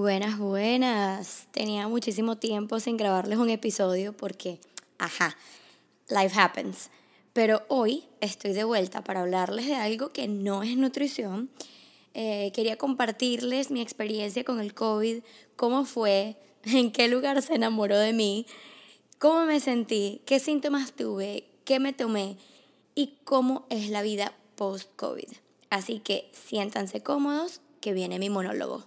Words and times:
Buenas, 0.00 0.38
buenas. 0.38 1.48
Tenía 1.50 1.88
muchísimo 1.88 2.36
tiempo 2.36 2.78
sin 2.78 2.96
grabarles 2.96 3.36
un 3.36 3.50
episodio 3.50 4.16
porque, 4.16 4.60
ajá, 4.96 5.36
life 6.08 6.38
happens. 6.38 6.90
Pero 7.32 7.62
hoy 7.66 8.04
estoy 8.20 8.52
de 8.52 8.62
vuelta 8.62 9.02
para 9.02 9.22
hablarles 9.22 9.66
de 9.66 9.74
algo 9.74 10.12
que 10.12 10.28
no 10.28 10.62
es 10.62 10.76
nutrición. 10.76 11.50
Eh, 12.14 12.52
quería 12.54 12.78
compartirles 12.78 13.72
mi 13.72 13.80
experiencia 13.80 14.44
con 14.44 14.60
el 14.60 14.72
COVID, 14.72 15.24
cómo 15.56 15.84
fue, 15.84 16.36
en 16.62 16.92
qué 16.92 17.08
lugar 17.08 17.42
se 17.42 17.56
enamoró 17.56 17.98
de 17.98 18.12
mí, 18.12 18.46
cómo 19.18 19.46
me 19.46 19.58
sentí, 19.58 20.22
qué 20.26 20.38
síntomas 20.38 20.92
tuve, 20.92 21.48
qué 21.64 21.80
me 21.80 21.92
tomé 21.92 22.36
y 22.94 23.16
cómo 23.24 23.66
es 23.68 23.90
la 23.90 24.02
vida 24.02 24.32
post-COVID. 24.54 25.32
Así 25.70 25.98
que 25.98 26.30
siéntanse 26.32 27.02
cómodos, 27.02 27.62
que 27.80 27.92
viene 27.94 28.20
mi 28.20 28.30
monólogo. 28.30 28.86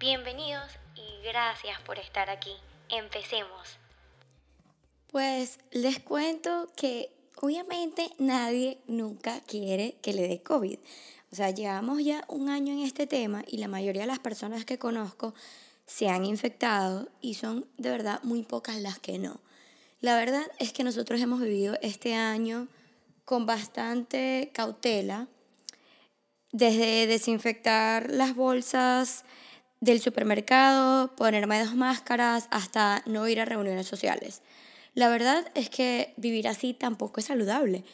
Bienvenidos 0.00 0.64
y 0.96 1.22
gracias 1.26 1.78
por 1.82 1.98
estar 1.98 2.30
aquí. 2.30 2.54
Empecemos. 2.88 3.76
Pues 5.08 5.58
les 5.72 6.00
cuento 6.00 6.72
que 6.74 7.12
obviamente 7.36 8.10
nadie 8.16 8.78
nunca 8.86 9.42
quiere 9.42 9.96
que 10.00 10.14
le 10.14 10.26
dé 10.26 10.42
COVID. 10.42 10.78
O 11.30 11.36
sea, 11.36 11.50
llevamos 11.50 12.02
ya 12.02 12.24
un 12.28 12.48
año 12.48 12.72
en 12.72 12.78
este 12.78 13.06
tema 13.06 13.44
y 13.46 13.58
la 13.58 13.68
mayoría 13.68 14.00
de 14.00 14.06
las 14.06 14.20
personas 14.20 14.64
que 14.64 14.78
conozco 14.78 15.34
se 15.84 16.08
han 16.08 16.24
infectado 16.24 17.10
y 17.20 17.34
son 17.34 17.66
de 17.76 17.90
verdad 17.90 18.22
muy 18.22 18.42
pocas 18.42 18.80
las 18.80 18.98
que 18.98 19.18
no. 19.18 19.38
La 20.00 20.16
verdad 20.16 20.46
es 20.58 20.72
que 20.72 20.82
nosotros 20.82 21.20
hemos 21.20 21.42
vivido 21.42 21.76
este 21.82 22.14
año 22.14 22.68
con 23.26 23.44
bastante 23.44 24.50
cautela, 24.54 25.28
desde 26.52 27.06
desinfectar 27.06 28.10
las 28.10 28.34
bolsas 28.34 29.26
del 29.80 30.00
supermercado, 30.00 31.14
ponerme 31.16 31.62
dos 31.64 31.74
máscaras, 31.74 32.48
hasta 32.50 33.02
no 33.06 33.26
ir 33.28 33.40
a 33.40 33.44
reuniones 33.44 33.86
sociales. 33.86 34.42
La 34.94 35.08
verdad 35.08 35.50
es 35.54 35.70
que 35.70 36.12
vivir 36.16 36.48
así 36.48 36.74
tampoco 36.74 37.20
es 37.20 37.26
saludable 37.26 37.84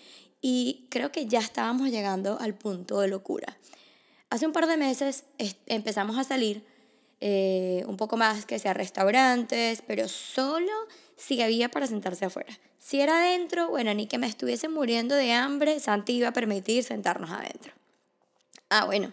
y 0.40 0.86
creo 0.90 1.12
que 1.12 1.26
ya 1.26 1.40
estábamos 1.40 1.90
llegando 1.90 2.38
al 2.40 2.54
punto 2.54 3.00
de 3.00 3.08
locura. 3.08 3.56
Hace 4.30 4.46
un 4.46 4.52
par 4.52 4.66
de 4.66 4.76
meses 4.76 5.24
empezamos 5.66 6.18
a 6.18 6.24
salir 6.24 6.64
eh, 7.20 7.84
un 7.86 7.96
poco 7.96 8.16
más 8.16 8.44
que 8.44 8.58
sea 8.58 8.74
restaurantes, 8.74 9.82
pero 9.86 10.08
solo 10.08 10.72
si 11.16 11.40
había 11.40 11.70
para 11.70 11.86
sentarse 11.86 12.24
afuera. 12.24 12.58
Si 12.78 13.00
era 13.00 13.18
adentro, 13.18 13.68
bueno, 13.68 13.94
ni 13.94 14.06
que 14.06 14.18
me 14.18 14.26
estuviese 14.26 14.68
muriendo 14.68 15.14
de 15.14 15.32
hambre, 15.32 15.80
Santi 15.80 16.14
iba 16.14 16.28
a 16.28 16.32
permitir 16.32 16.84
sentarnos 16.84 17.30
adentro. 17.30 17.72
Ah, 18.68 18.84
bueno, 18.84 19.12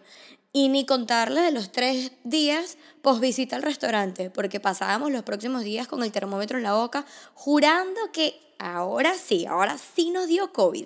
y 0.54 0.70
ni 0.70 0.86
contarle 0.86 1.42
de 1.42 1.52
los 1.52 1.72
tres 1.72 2.12
días 2.24 2.78
post 3.02 3.20
visita 3.20 3.56
al 3.56 3.64
restaurante, 3.64 4.30
porque 4.30 4.60
pasábamos 4.60 5.12
los 5.12 5.24
próximos 5.24 5.64
días 5.64 5.88
con 5.88 6.04
el 6.04 6.12
termómetro 6.12 6.58
en 6.58 6.64
la 6.64 6.76
boca, 6.76 7.06
jurando 7.34 8.00
que 8.14 8.40
ahora 8.60 9.16
sí, 9.16 9.48
ahora 9.48 9.78
sí 9.78 10.12
nos 10.12 10.28
dio 10.28 10.54
COVID. 10.54 10.86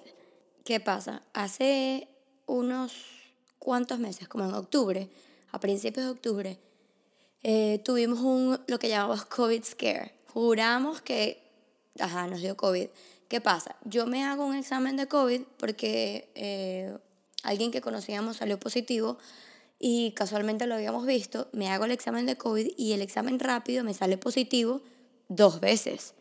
¿Qué 0.63 0.79
pasa? 0.79 1.21
Hace 1.33 2.07
unos 2.45 2.93
cuantos 3.59 3.99
meses, 3.99 4.29
como 4.29 4.45
en 4.45 4.53
octubre, 4.53 5.09
a 5.51 5.59
principios 5.59 6.05
de 6.05 6.11
octubre, 6.11 6.59
eh, 7.43 7.81
tuvimos 7.83 8.19
un, 8.19 8.59
lo 8.67 8.79
que 8.79 8.89
llamamos 8.89 9.25
COVID 9.25 9.63
scare. 9.63 10.13
Juramos 10.33 11.01
que, 11.01 11.43
ajá, 11.99 12.27
nos 12.27 12.41
dio 12.41 12.55
COVID. 12.55 12.87
¿Qué 13.27 13.41
pasa? 13.41 13.75
Yo 13.83 14.07
me 14.07 14.23
hago 14.23 14.45
un 14.45 14.55
examen 14.55 14.95
de 14.95 15.07
COVID 15.07 15.41
porque 15.57 16.29
eh, 16.35 16.97
alguien 17.43 17.71
que 17.71 17.81
conocíamos 17.81 18.37
salió 18.37 18.59
positivo 18.59 19.17
y 19.79 20.11
casualmente 20.11 20.67
lo 20.67 20.75
habíamos 20.75 21.05
visto, 21.05 21.49
me 21.51 21.69
hago 21.69 21.85
el 21.85 21.91
examen 21.91 22.25
de 22.25 22.37
COVID 22.37 22.71
y 22.77 22.93
el 22.93 23.01
examen 23.01 23.39
rápido 23.39 23.83
me 23.83 23.93
sale 23.93 24.17
positivo 24.17 24.81
dos 25.29 25.59
veces, 25.59 26.13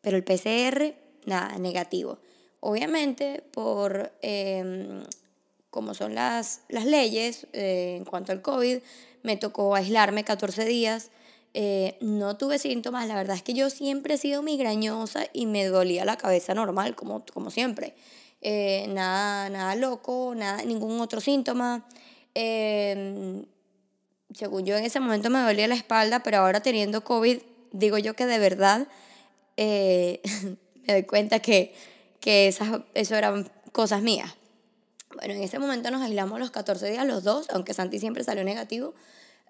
pero 0.00 0.16
el 0.16 0.24
PCR, 0.24 0.94
nada, 1.24 1.58
negativo. 1.58 2.18
Obviamente, 2.60 3.44
por 3.52 4.12
eh, 4.22 5.04
como 5.76 5.92
son 5.92 6.14
las, 6.14 6.62
las 6.70 6.86
leyes 6.86 7.48
eh, 7.52 7.96
en 7.98 8.06
cuanto 8.06 8.32
al 8.32 8.40
COVID, 8.40 8.78
me 9.22 9.36
tocó 9.36 9.74
aislarme 9.74 10.24
14 10.24 10.64
días. 10.64 11.10
Eh, 11.52 11.98
no 12.00 12.38
tuve 12.38 12.58
síntomas, 12.58 13.06
la 13.06 13.14
verdad 13.14 13.36
es 13.36 13.42
que 13.42 13.52
yo 13.52 13.68
siempre 13.68 14.14
he 14.14 14.16
sido 14.16 14.42
migrañosa 14.42 15.26
y 15.34 15.44
me 15.44 15.66
dolía 15.66 16.06
la 16.06 16.16
cabeza 16.16 16.54
normal, 16.54 16.94
como, 16.94 17.26
como 17.26 17.50
siempre. 17.50 17.94
Eh, 18.40 18.86
nada, 18.88 19.50
nada 19.50 19.74
loco, 19.74 20.32
nada, 20.34 20.62
ningún 20.62 20.98
otro 20.98 21.20
síntoma. 21.20 21.86
Em, 22.38 23.46
según 24.34 24.66
yo 24.66 24.76
en 24.76 24.84
ese 24.84 25.00
momento 25.00 25.30
me 25.30 25.40
dolía 25.40 25.66
la 25.68 25.74
espalda, 25.74 26.22
pero 26.22 26.36
ahora 26.36 26.60
teniendo 26.60 27.02
COVID, 27.02 27.38
digo 27.72 27.96
yo 27.96 28.12
que 28.12 28.26
de 28.26 28.38
verdad 28.38 28.88
eh, 29.56 30.20
me 30.86 30.92
doy 30.92 31.04
cuenta 31.04 31.38
que, 31.38 31.74
que 32.20 32.46
esas, 32.46 32.80
eso 32.92 33.14
eran 33.14 33.50
cosas 33.72 34.02
mías. 34.02 34.34
Bueno, 35.14 35.32
en 35.32 35.42
ese 35.42 35.58
momento 35.58 35.90
nos 35.90 36.02
aislamos 36.02 36.38
los 36.38 36.50
14 36.50 36.90
días 36.90 37.06
los 37.06 37.24
dos, 37.24 37.46
aunque 37.48 37.72
Santi 37.72 37.98
siempre 37.98 38.22
salió 38.22 38.44
negativo, 38.44 38.94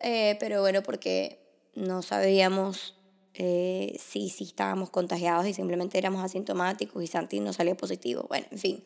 eh, 0.01 0.37
pero 0.39 0.61
bueno, 0.61 0.85
porque 0.85 1.41
no 1.75 2.03
sabíamos 2.03 2.95
eh, 3.35 3.97
si, 3.99 4.29
si 4.29 4.45
estábamos 4.45 4.91
contagiados 4.91 5.49
y 5.49 5.55
simplemente 5.55 5.99
éramos 5.99 6.23
asintomáticos 6.23 7.03
y 7.03 7.09
Santi 7.09 7.41
no 7.41 7.53
salió 7.53 7.77
positivo. 7.77 8.27
Bueno, 8.29 8.47
en 8.53 8.59
fin. 8.59 8.85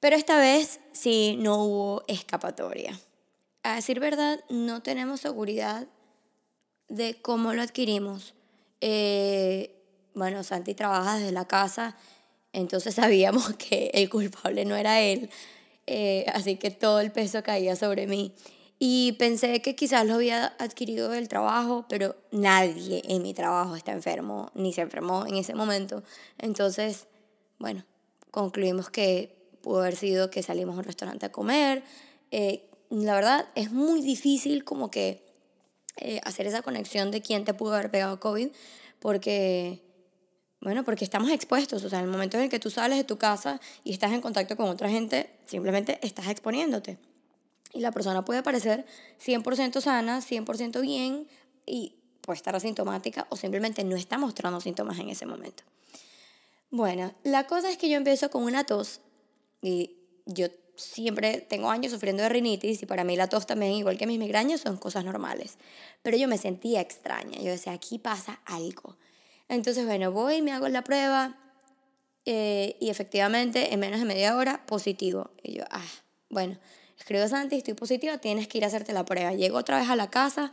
Pero 0.00 0.16
esta 0.16 0.38
vez 0.38 0.80
sí 0.94 1.36
no 1.38 1.62
hubo 1.62 2.04
escapatoria 2.08 2.98
a 3.62 3.76
decir 3.76 4.00
verdad, 4.00 4.40
no 4.48 4.82
tenemos 4.82 5.20
seguridad 5.20 5.86
de 6.88 7.20
cómo 7.20 7.52
lo 7.54 7.62
adquirimos. 7.62 8.34
Eh, 8.80 9.76
bueno, 10.14 10.42
Santi 10.42 10.74
trabaja 10.74 11.18
desde 11.18 11.32
la 11.32 11.46
casa, 11.46 11.96
entonces 12.52 12.94
sabíamos 12.96 13.54
que 13.54 13.90
el 13.94 14.08
culpable 14.10 14.64
no 14.64 14.76
era 14.76 15.00
él, 15.00 15.30
eh, 15.86 16.26
así 16.34 16.56
que 16.56 16.70
todo 16.70 17.00
el 17.00 17.12
peso 17.12 17.42
caía 17.42 17.76
sobre 17.76 18.06
mí. 18.06 18.34
Y 18.82 19.12
pensé 19.18 19.60
que 19.60 19.76
quizás 19.76 20.06
lo 20.06 20.14
había 20.14 20.54
adquirido 20.58 21.10
del 21.10 21.28
trabajo, 21.28 21.84
pero 21.86 22.16
nadie 22.30 23.02
en 23.04 23.20
mi 23.20 23.34
trabajo 23.34 23.76
está 23.76 23.92
enfermo, 23.92 24.50
ni 24.54 24.72
se 24.72 24.80
enfermó 24.80 25.26
en 25.26 25.36
ese 25.36 25.54
momento. 25.54 26.02
Entonces, 26.38 27.06
bueno, 27.58 27.84
concluimos 28.30 28.88
que 28.88 29.36
pudo 29.60 29.80
haber 29.80 29.96
sido 29.96 30.30
que 30.30 30.42
salimos 30.42 30.76
a 30.76 30.78
un 30.78 30.84
restaurante 30.84 31.26
a 31.26 31.32
comer, 31.32 31.82
eh, 32.30 32.69
la 32.90 33.14
verdad 33.14 33.48
es 33.54 33.70
muy 33.70 34.02
difícil 34.02 34.64
como 34.64 34.90
que 34.90 35.24
eh, 35.96 36.20
hacer 36.24 36.46
esa 36.46 36.62
conexión 36.62 37.10
de 37.10 37.22
quién 37.22 37.44
te 37.44 37.54
pudo 37.54 37.74
haber 37.74 37.90
pegado 37.90 38.20
COVID, 38.20 38.48
porque, 38.98 39.82
bueno, 40.60 40.84
porque 40.84 41.04
estamos 41.04 41.30
expuestos, 41.30 41.84
o 41.84 41.88
sea, 41.88 42.00
en 42.00 42.06
el 42.06 42.10
momento 42.10 42.36
en 42.36 42.44
el 42.44 42.50
que 42.50 42.58
tú 42.58 42.70
sales 42.70 42.98
de 42.98 43.04
tu 43.04 43.16
casa 43.16 43.60
y 43.84 43.92
estás 43.92 44.12
en 44.12 44.20
contacto 44.20 44.56
con 44.56 44.68
otra 44.68 44.88
gente, 44.88 45.30
simplemente 45.46 45.98
estás 46.02 46.28
exponiéndote. 46.28 46.98
Y 47.72 47.80
la 47.80 47.92
persona 47.92 48.24
puede 48.24 48.42
parecer 48.42 48.84
100% 49.24 49.80
sana, 49.80 50.20
100% 50.20 50.80
bien 50.80 51.28
y 51.66 51.94
puede 52.20 52.36
estar 52.36 52.56
asintomática 52.56 53.26
o 53.30 53.36
simplemente 53.36 53.84
no 53.84 53.96
está 53.96 54.18
mostrando 54.18 54.60
síntomas 54.60 54.98
en 54.98 55.10
ese 55.10 55.26
momento. 55.26 55.62
Bueno, 56.70 57.12
la 57.24 57.46
cosa 57.46 57.70
es 57.70 57.78
que 57.78 57.88
yo 57.88 57.96
empiezo 57.96 58.30
con 58.30 58.42
una 58.44 58.64
tos 58.64 59.00
y 59.62 59.96
yo 60.26 60.48
siempre 60.80 61.40
tengo 61.40 61.70
años 61.70 61.92
sufriendo 61.92 62.22
de 62.22 62.28
rinitis 62.28 62.82
y 62.82 62.86
para 62.86 63.04
mí 63.04 63.16
la 63.16 63.28
tos 63.28 63.46
también, 63.46 63.72
igual 63.72 63.98
que 63.98 64.06
mis 64.06 64.18
migrañas, 64.18 64.60
son 64.60 64.76
cosas 64.76 65.04
normales. 65.04 65.58
Pero 66.02 66.16
yo 66.16 66.28
me 66.28 66.38
sentía 66.38 66.80
extraña, 66.80 67.38
yo 67.38 67.50
decía, 67.50 67.72
aquí 67.72 67.98
pasa 67.98 68.40
algo. 68.44 68.96
Entonces, 69.48 69.84
bueno, 69.84 70.12
voy, 70.12 70.42
me 70.42 70.52
hago 70.52 70.68
la 70.68 70.82
prueba 70.82 71.36
eh, 72.24 72.76
y 72.80 72.90
efectivamente 72.90 73.72
en 73.72 73.80
menos 73.80 74.00
de 74.00 74.06
media 74.06 74.36
hora 74.36 74.64
positivo. 74.66 75.30
Y 75.42 75.54
yo, 75.54 75.64
ah, 75.70 75.84
bueno, 76.28 76.58
escribo 76.98 77.26
Santi, 77.28 77.56
estoy 77.56 77.74
positiva, 77.74 78.18
tienes 78.18 78.48
que 78.48 78.58
ir 78.58 78.64
a 78.64 78.68
hacerte 78.68 78.92
la 78.92 79.04
prueba. 79.04 79.32
Llego 79.32 79.58
otra 79.58 79.78
vez 79.78 79.88
a 79.88 79.96
la 79.96 80.10
casa 80.10 80.52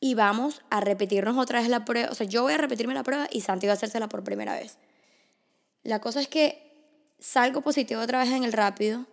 y 0.00 0.14
vamos 0.14 0.62
a 0.70 0.80
repetirnos 0.80 1.36
otra 1.36 1.60
vez 1.60 1.68
la 1.68 1.84
prueba. 1.84 2.10
O 2.10 2.14
sea, 2.14 2.26
yo 2.26 2.42
voy 2.42 2.54
a 2.54 2.58
repetirme 2.58 2.94
la 2.94 3.02
prueba 3.02 3.28
y 3.30 3.40
Santi 3.42 3.66
va 3.66 3.72
a 3.72 3.76
hacérsela 3.76 4.08
por 4.08 4.24
primera 4.24 4.54
vez. 4.54 4.78
La 5.82 6.00
cosa 6.00 6.20
es 6.20 6.28
que 6.28 6.68
salgo 7.20 7.62
positivo 7.62 8.00
otra 8.00 8.18
vez 8.18 8.30
en 8.30 8.44
el 8.44 8.52
rápido 8.52 9.06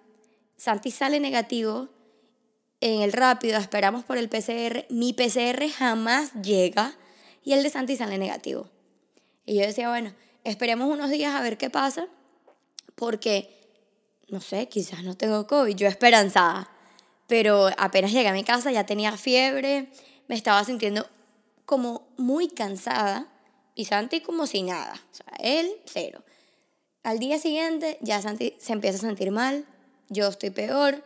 Santi 0.58 0.92
sale 0.92 1.20
negativo 1.20 1.90
en 2.82 3.02
el 3.02 3.14
rápido, 3.14 3.58
esperamos 3.58 4.04
por 4.04 4.18
el 4.18 4.30
PCR, 4.30 4.86
mi 4.90 5.14
PCR 5.14 5.70
jamás 5.70 6.34
llega 6.34 6.96
y 7.44 7.54
el 7.54 7.64
de 7.64 7.70
Santi 7.70 7.96
sale 7.96 8.18
negativo. 8.18 8.70
Y 9.46 9.56
yo 9.56 9.62
decía, 9.62 9.90
bueno, 9.90 10.14
esperemos 10.44 10.90
unos 10.90 11.10
días 11.10 11.34
a 11.36 11.42
ver 11.42 11.58
qué 11.58 11.70
pasa, 11.70 12.08
porque, 12.96 13.50
no 14.30 14.42
sé, 14.42 14.68
quizás 14.68 15.04
no 15.04 15.16
tengo 15.16 15.48
COVID, 15.48 15.76
yo 15.76 15.88
esperanzada. 15.88 16.70
Pero 17.28 17.70
apenas 17.78 18.12
llegué 18.12 18.28
a 18.28 18.34
mi 18.34 18.44
casa 18.44 18.72
ya 18.72 18.86
tenía 18.86 19.18
fiebre, 19.18 19.90
me 20.28 20.36
estaba 20.36 20.64
sintiendo 20.64 21.08
como 21.66 22.08
muy 22.18 22.48
cansada 22.50 23.28
y 23.74 23.86
Santi 23.86 24.22
como 24.22 24.48
si 24.48 24.62
nada. 24.62 24.94
O 25.12 25.16
sea, 25.16 25.34
él 25.40 25.72
cero. 25.86 26.24
Al 27.04 27.20
día 27.20 27.40
siguiente 27.40 27.98
ya 28.02 28.22
Santi 28.22 28.56
se 28.60 28.74
empieza 28.74 28.98
a 28.98 29.02
sentir 29.02 29.32
mal, 29.32 29.66
yo 30.10 30.28
estoy 30.28 30.50
peor. 30.50 31.04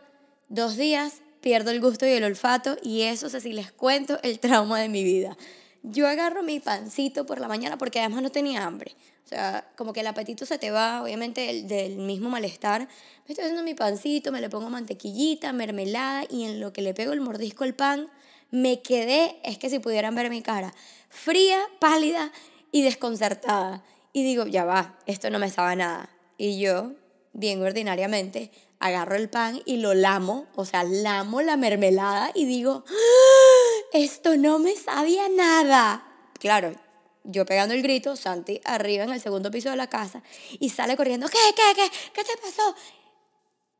Dos 0.48 0.76
días 0.76 1.22
pierdo 1.40 1.70
el 1.70 1.80
gusto 1.80 2.06
y 2.06 2.10
el 2.10 2.24
olfato 2.24 2.76
y 2.82 3.02
eso 3.02 3.26
es 3.26 3.42
si 3.42 3.52
les 3.52 3.72
cuento 3.72 4.18
el 4.22 4.38
trauma 4.38 4.80
de 4.80 4.88
mi 4.88 5.04
vida. 5.04 5.36
Yo 5.82 6.06
agarro 6.06 6.42
mi 6.42 6.60
pancito 6.60 7.24
por 7.24 7.40
la 7.40 7.48
mañana 7.48 7.78
porque 7.78 8.00
además 8.00 8.22
no 8.22 8.30
tenía 8.30 8.64
hambre. 8.64 8.94
O 9.24 9.28
sea, 9.28 9.64
como 9.76 9.92
que 9.92 10.00
el 10.00 10.06
apetito 10.08 10.44
se 10.44 10.58
te 10.58 10.70
va, 10.70 11.02
obviamente, 11.02 11.48
el, 11.48 11.68
del 11.68 11.96
mismo 11.96 12.28
malestar. 12.28 12.82
Me 13.26 13.32
estoy 13.32 13.44
haciendo 13.44 13.62
mi 13.62 13.74
pancito, 13.74 14.32
me 14.32 14.40
le 14.40 14.50
pongo 14.50 14.68
mantequillita, 14.68 15.52
mermelada 15.52 16.24
y 16.28 16.44
en 16.44 16.60
lo 16.60 16.72
que 16.72 16.82
le 16.82 16.94
pego 16.94 17.12
el 17.12 17.20
mordisco 17.20 17.64
al 17.64 17.74
pan, 17.74 18.10
me 18.50 18.82
quedé, 18.82 19.36
es 19.44 19.56
que 19.56 19.70
si 19.70 19.78
pudieran 19.78 20.14
ver 20.14 20.28
mi 20.28 20.42
cara, 20.42 20.74
fría, 21.08 21.60
pálida 21.78 22.32
y 22.72 22.82
desconcertada. 22.82 23.84
Y 24.12 24.24
digo, 24.24 24.46
ya 24.46 24.64
va, 24.64 24.98
esto 25.06 25.30
no 25.30 25.38
me 25.38 25.48
sabe 25.48 25.76
nada. 25.76 26.10
Y 26.36 26.58
yo, 26.58 26.92
bien 27.32 27.62
ordinariamente, 27.62 28.50
agarro 28.80 29.14
el 29.14 29.28
pan 29.28 29.62
y 29.66 29.76
lo 29.76 29.94
lamo, 29.94 30.46
o 30.56 30.64
sea, 30.64 30.82
lamo 30.82 31.42
la 31.42 31.56
mermelada 31.56 32.32
y 32.34 32.46
digo, 32.46 32.84
¡Ah! 32.88 33.88
esto 33.92 34.36
no 34.36 34.58
me 34.58 34.74
sabía 34.74 35.28
nada. 35.28 36.06
Claro, 36.38 36.74
yo 37.24 37.44
pegando 37.44 37.74
el 37.74 37.82
grito, 37.82 38.16
Santi 38.16 38.60
arriba 38.64 39.04
en 39.04 39.10
el 39.10 39.20
segundo 39.20 39.50
piso 39.50 39.70
de 39.70 39.76
la 39.76 39.88
casa 39.88 40.22
y 40.58 40.70
sale 40.70 40.96
corriendo, 40.96 41.28
¿qué, 41.28 41.38
qué, 41.54 41.62
qué? 41.76 41.90
¿Qué 42.14 42.24
te 42.24 42.36
pasó? 42.40 42.74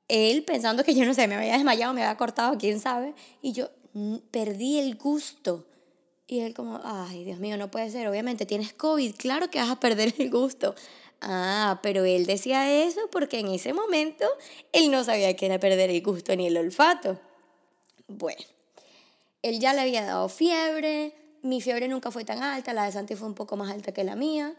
Él 0.08 0.44
pensando 0.44 0.85
que 0.85 0.94
yo 0.94 1.05
no 1.05 1.14
sé, 1.14 1.26
me 1.26 1.37
había 1.37 1.55
desmayado, 1.55 1.94
me 1.94 2.02
había 2.02 2.17
cortado, 2.17 2.58
quién 2.58 2.79
sabe, 2.79 3.14
y 3.41 3.52
yo 3.52 3.70
mm, 3.94 4.17
perdí 4.31 4.79
el 4.79 4.97
gusto. 4.97 5.67
Y 6.26 6.41
él 6.41 6.55
como, 6.55 6.81
ay, 6.85 7.25
Dios 7.25 7.41
mío, 7.41 7.56
no 7.56 7.70
puede 7.70 7.91
ser, 7.91 8.06
obviamente 8.06 8.44
tienes 8.44 8.73
COVID, 8.75 9.17
claro 9.17 9.50
que 9.50 9.58
vas 9.58 9.70
a 9.70 9.81
perder 9.81 10.14
el 10.19 10.31
gusto. 10.31 10.75
Ah, 11.21 11.81
pero 11.83 12.05
él 12.05 12.25
decía 12.27 12.85
eso 12.85 13.01
porque 13.13 13.41
en 13.41 13.49
ese 13.49 13.73
momento 13.75 14.25
él 14.73 14.91
no 14.91 15.05
sabía 15.05 15.37
que 15.37 15.47
era 15.47 15.61
perder 15.61 15.91
el 15.91 16.03
gusto 16.03 16.35
ni 16.35 16.47
el 16.47 16.57
olfato. 16.57 17.21
Bueno, 18.09 18.43
él 19.43 19.61
ya 19.61 19.75
le 19.75 19.83
había 19.83 20.05
dado 20.05 20.29
fiebre, 20.29 21.15
mi 21.43 21.61
fiebre 21.61 21.89
nunca 21.89 22.11
fue 22.11 22.25
tan 22.25 22.43
alta, 22.43 22.73
la 22.73 22.85
de 22.85 22.93
Santi 22.93 23.17
fue 23.17 23.29
un 23.29 23.35
poco 23.35 23.57
más 23.57 23.71
alta 23.71 23.93
que 23.93 24.05
la 24.05 24.17
mía. 24.17 24.55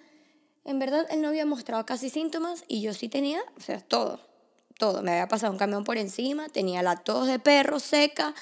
En 0.64 0.78
verdad, 0.78 1.08
él 1.10 1.22
no 1.22 1.30
había 1.30 1.46
mostrado 1.46 1.86
casi 1.86 2.10
síntomas 2.10 2.64
y 2.68 2.82
yo 2.82 2.94
sí 2.94 3.10
tenía, 3.10 3.42
o 3.58 3.62
sea, 3.62 3.80
todo, 3.80 4.20
todo. 4.78 5.02
Me 5.02 5.12
había 5.12 5.28
pasado 5.28 5.52
un 5.52 5.58
camión 5.58 5.84
por 5.84 5.98
encima, 5.98 6.50
tenía 6.50 6.84
la 6.84 6.98
tos 6.98 7.28
de 7.28 7.40
perro 7.40 7.80
seca, 7.80 8.36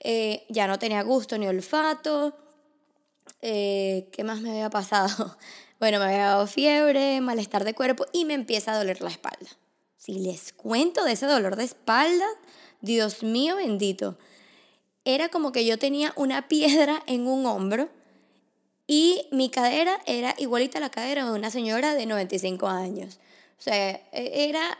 eh, 0.00 0.44
ya 0.48 0.66
no 0.66 0.78
tenía 0.78 1.02
gusto 1.02 1.38
ni 1.38 1.46
olfato. 1.46 2.36
Eh, 3.42 4.08
¿Qué 4.12 4.24
más 4.24 4.40
me 4.40 4.50
había 4.50 4.70
pasado? 4.70 5.36
Bueno, 5.80 5.98
me 5.98 6.04
había 6.04 6.26
dado 6.26 6.46
fiebre, 6.46 7.22
malestar 7.22 7.64
de 7.64 7.72
cuerpo 7.72 8.04
y 8.12 8.26
me 8.26 8.34
empieza 8.34 8.72
a 8.72 8.76
doler 8.76 9.00
la 9.00 9.08
espalda. 9.08 9.48
Si 9.96 10.12
les 10.18 10.52
cuento 10.52 11.04
de 11.04 11.12
ese 11.12 11.24
dolor 11.24 11.56
de 11.56 11.64
espalda, 11.64 12.26
Dios 12.82 13.22
mío 13.22 13.56
bendito, 13.56 14.18
era 15.06 15.30
como 15.30 15.52
que 15.52 15.64
yo 15.64 15.78
tenía 15.78 16.12
una 16.16 16.48
piedra 16.48 17.02
en 17.06 17.26
un 17.26 17.46
hombro 17.46 17.88
y 18.86 19.26
mi 19.30 19.48
cadera 19.48 19.98
era 20.04 20.34
igualita 20.36 20.76
a 20.76 20.82
la 20.82 20.90
cadera 20.90 21.24
de 21.24 21.30
una 21.30 21.50
señora 21.50 21.94
de 21.94 22.04
95 22.04 22.66
años. 22.68 23.18
O 23.58 23.62
sea, 23.62 23.90
e, 24.12 24.48
era 24.50 24.76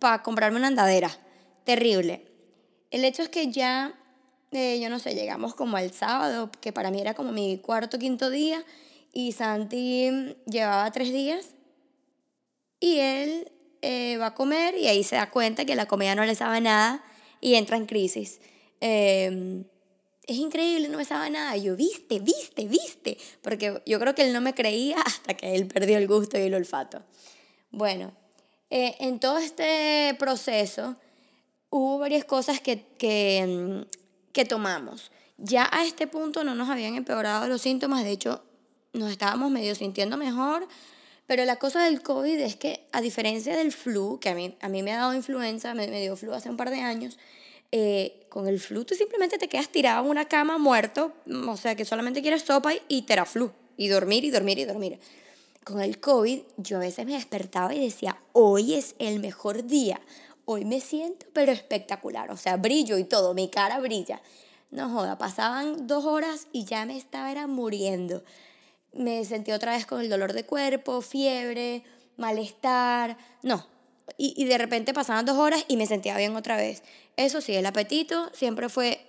para 0.00 0.24
comprarme 0.24 0.58
una 0.58 0.66
andadera. 0.66 1.16
Terrible. 1.62 2.26
El 2.90 3.04
hecho 3.04 3.22
es 3.22 3.28
que 3.28 3.52
ya, 3.52 3.94
eh, 4.50 4.80
yo 4.82 4.90
no 4.90 4.98
sé, 4.98 5.14
llegamos 5.14 5.54
como 5.54 5.78
el 5.78 5.92
sábado, 5.92 6.50
que 6.60 6.72
para 6.72 6.90
mí 6.90 7.00
era 7.00 7.14
como 7.14 7.30
mi 7.30 7.58
cuarto, 7.58 8.00
quinto 8.00 8.30
día, 8.30 8.64
y 9.12 9.32
Santi 9.32 10.36
llevaba 10.46 10.90
tres 10.92 11.12
días 11.12 11.54
y 12.78 12.98
él 12.98 13.50
eh, 13.82 14.16
va 14.18 14.26
a 14.26 14.34
comer 14.34 14.74
y 14.76 14.88
ahí 14.88 15.04
se 15.04 15.16
da 15.16 15.30
cuenta 15.30 15.64
que 15.64 15.74
la 15.74 15.86
comida 15.86 16.14
no 16.14 16.24
le 16.24 16.34
sabe 16.34 16.60
nada 16.60 17.04
y 17.40 17.54
entra 17.54 17.76
en 17.76 17.86
crisis. 17.86 18.40
Em, 18.80 19.64
es 20.26 20.36
increíble, 20.36 20.88
no 20.88 20.98
me 20.98 21.04
sabe 21.04 21.30
nada. 21.30 21.56
yo, 21.56 21.76
viste, 21.76 22.20
viste, 22.20 22.66
viste. 22.66 23.18
Porque 23.42 23.82
yo 23.86 23.98
creo 23.98 24.14
que 24.14 24.22
él 24.22 24.32
no 24.32 24.40
me 24.40 24.54
creía 24.54 25.00
hasta 25.06 25.34
que 25.34 25.54
él 25.54 25.66
perdió 25.66 25.98
el 25.98 26.06
gusto 26.06 26.38
y 26.38 26.42
el 26.42 26.54
olfato. 26.54 27.02
Bueno, 27.70 28.12
eh, 28.70 28.96
en 29.00 29.18
todo 29.18 29.38
este 29.38 30.14
proceso 30.18 30.96
hubo 31.70 31.98
varias 31.98 32.24
cosas 32.24 32.60
que, 32.60 32.86
que, 32.98 33.38
em, 33.38 33.84
que 34.32 34.44
tomamos. 34.44 35.10
Ya 35.38 35.68
a 35.72 35.84
este 35.84 36.06
punto 36.06 36.44
no 36.44 36.54
nos 36.54 36.68
habían 36.68 36.96
empeorado 36.96 37.48
los 37.48 37.62
síntomas, 37.62 38.04
de 38.04 38.10
hecho 38.10 38.44
nos 38.92 39.10
estábamos 39.10 39.50
medio 39.50 39.74
sintiendo 39.74 40.16
mejor, 40.16 40.66
pero 41.26 41.44
la 41.44 41.56
cosa 41.56 41.84
del 41.84 42.02
COVID 42.02 42.40
es 42.40 42.56
que, 42.56 42.88
a 42.92 43.00
diferencia 43.00 43.56
del 43.56 43.72
flu, 43.72 44.18
que 44.20 44.30
a 44.30 44.34
mí, 44.34 44.56
a 44.60 44.68
mí 44.68 44.82
me 44.82 44.92
ha 44.92 44.98
dado 44.98 45.14
influenza, 45.14 45.74
me, 45.74 45.86
dio 45.86 46.16
flu 46.16 46.32
hace 46.32 46.50
un 46.50 46.56
par 46.56 46.70
de 46.70 46.80
años, 46.80 47.18
eh, 47.72 48.26
con 48.28 48.48
el 48.48 48.58
flu 48.58 48.84
tú 48.84 48.96
simplemente 48.96 49.38
te 49.38 49.48
quedas 49.48 49.68
tirado 49.68 50.02
en 50.02 50.10
una 50.10 50.24
cama 50.24 50.58
muerto, 50.58 51.12
o 51.48 51.56
sea 51.56 51.76
que 51.76 51.84
solamente 51.84 52.20
quieres 52.20 52.42
sopa 52.42 52.74
y, 52.74 52.80
y 52.88 53.02
teraflu, 53.02 53.52
y 53.76 53.86
dormir 53.86 54.24
y 54.24 54.30
dormir 54.30 54.58
y 54.58 54.64
dormir. 54.64 54.98
Con 55.62 55.80
el 55.80 56.00
COVID 56.00 56.40
yo 56.56 56.78
a 56.78 56.80
veces 56.80 57.06
me 57.06 57.12
despertaba 57.12 57.72
y 57.74 57.84
decía, 57.84 58.18
hoy 58.32 58.74
es 58.74 58.96
el 58.98 59.20
mejor 59.20 59.66
día, 59.66 60.00
hoy 60.46 60.64
me 60.64 60.80
siento 60.80 61.26
pero 61.32 61.52
espectacular, 61.52 62.32
o 62.32 62.36
sea, 62.36 62.56
brillo 62.56 62.98
y 62.98 63.04
todo, 63.04 63.34
mi 63.34 63.48
cara 63.48 63.78
brilla. 63.78 64.20
No 64.72 64.88
joda, 64.88 65.16
pasaban 65.18 65.86
dos 65.86 66.04
horas 66.04 66.48
y 66.52 66.64
ya 66.64 66.86
me 66.86 66.96
estaba 66.96 67.46
muriendo 67.46 68.22
me 68.92 69.24
sentí 69.24 69.52
otra 69.52 69.72
vez 69.72 69.86
con 69.86 70.00
el 70.00 70.08
dolor 70.08 70.32
de 70.32 70.44
cuerpo, 70.44 71.00
fiebre, 71.00 71.82
malestar, 72.16 73.16
no. 73.42 73.66
Y, 74.18 74.34
y 74.36 74.44
de 74.46 74.58
repente 74.58 74.92
pasaban 74.92 75.24
dos 75.24 75.36
horas 75.36 75.64
y 75.68 75.76
me 75.76 75.86
sentía 75.86 76.16
bien 76.16 76.36
otra 76.36 76.56
vez. 76.56 76.82
Eso 77.16 77.40
sí, 77.40 77.54
el 77.54 77.66
apetito 77.66 78.30
siempre 78.32 78.68
fue 78.68 79.06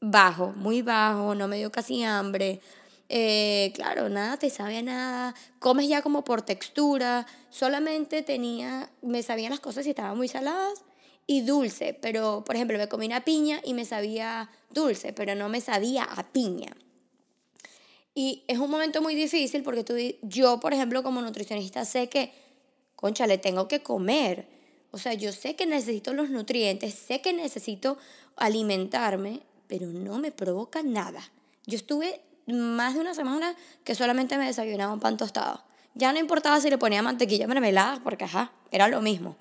bajo, 0.00 0.52
muy 0.56 0.82
bajo, 0.82 1.34
no 1.34 1.48
me 1.48 1.56
dio 1.56 1.70
casi 1.70 2.02
hambre. 2.02 2.60
Eh, 3.08 3.72
claro, 3.74 4.08
nada 4.08 4.38
te 4.38 4.50
sabía 4.50 4.82
nada, 4.82 5.34
comes 5.58 5.88
ya 5.88 6.02
como 6.02 6.24
por 6.24 6.42
textura, 6.42 7.26
solamente 7.50 8.22
tenía, 8.22 8.90
me 9.02 9.22
sabían 9.22 9.50
las 9.50 9.60
cosas 9.60 9.84
si 9.84 9.90
estaban 9.90 10.16
muy 10.16 10.28
saladas 10.28 10.84
y 11.26 11.42
dulce, 11.42 11.96
pero 12.00 12.44
por 12.44 12.56
ejemplo 12.56 12.78
me 12.78 12.88
comí 12.88 13.06
una 13.06 13.24
piña 13.24 13.60
y 13.62 13.74
me 13.74 13.84
sabía 13.84 14.50
dulce, 14.70 15.12
pero 15.12 15.34
no 15.34 15.48
me 15.48 15.60
sabía 15.60 16.04
a 16.04 16.32
piña. 16.32 16.74
Y 18.14 18.44
es 18.46 18.58
un 18.58 18.70
momento 18.70 19.02
muy 19.02 19.14
difícil 19.14 19.62
porque 19.62 19.82
tú, 19.82 19.94
yo, 20.22 20.60
por 20.60 20.72
ejemplo, 20.72 21.02
como 21.02 21.20
nutricionista, 21.20 21.84
sé 21.84 22.08
que, 22.08 22.32
concha, 22.94 23.26
le 23.26 23.38
tengo 23.38 23.66
que 23.66 23.82
comer. 23.82 24.46
O 24.92 24.98
sea, 24.98 25.14
yo 25.14 25.32
sé 25.32 25.56
que 25.56 25.66
necesito 25.66 26.14
los 26.14 26.30
nutrientes, 26.30 26.94
sé 26.94 27.20
que 27.20 27.32
necesito 27.32 27.98
alimentarme, 28.36 29.40
pero 29.66 29.88
no 29.88 30.18
me 30.18 30.30
provoca 30.30 30.82
nada. 30.84 31.20
Yo 31.66 31.76
estuve 31.76 32.20
más 32.46 32.94
de 32.94 33.00
una 33.00 33.14
semana 33.14 33.56
que 33.82 33.94
solamente 33.94 34.38
me 34.38 34.46
desayunaba 34.46 34.92
un 34.92 35.00
pan 35.00 35.16
tostado. 35.16 35.64
Ya 35.94 36.12
no 36.12 36.18
importaba 36.18 36.60
si 36.60 36.70
le 36.70 36.78
ponía 36.78 37.02
mantequilla 37.02 37.48
mermelada, 37.48 38.00
porque 38.04 38.24
ajá, 38.24 38.52
era 38.70 38.86
lo 38.88 39.00
mismo. 39.00 39.36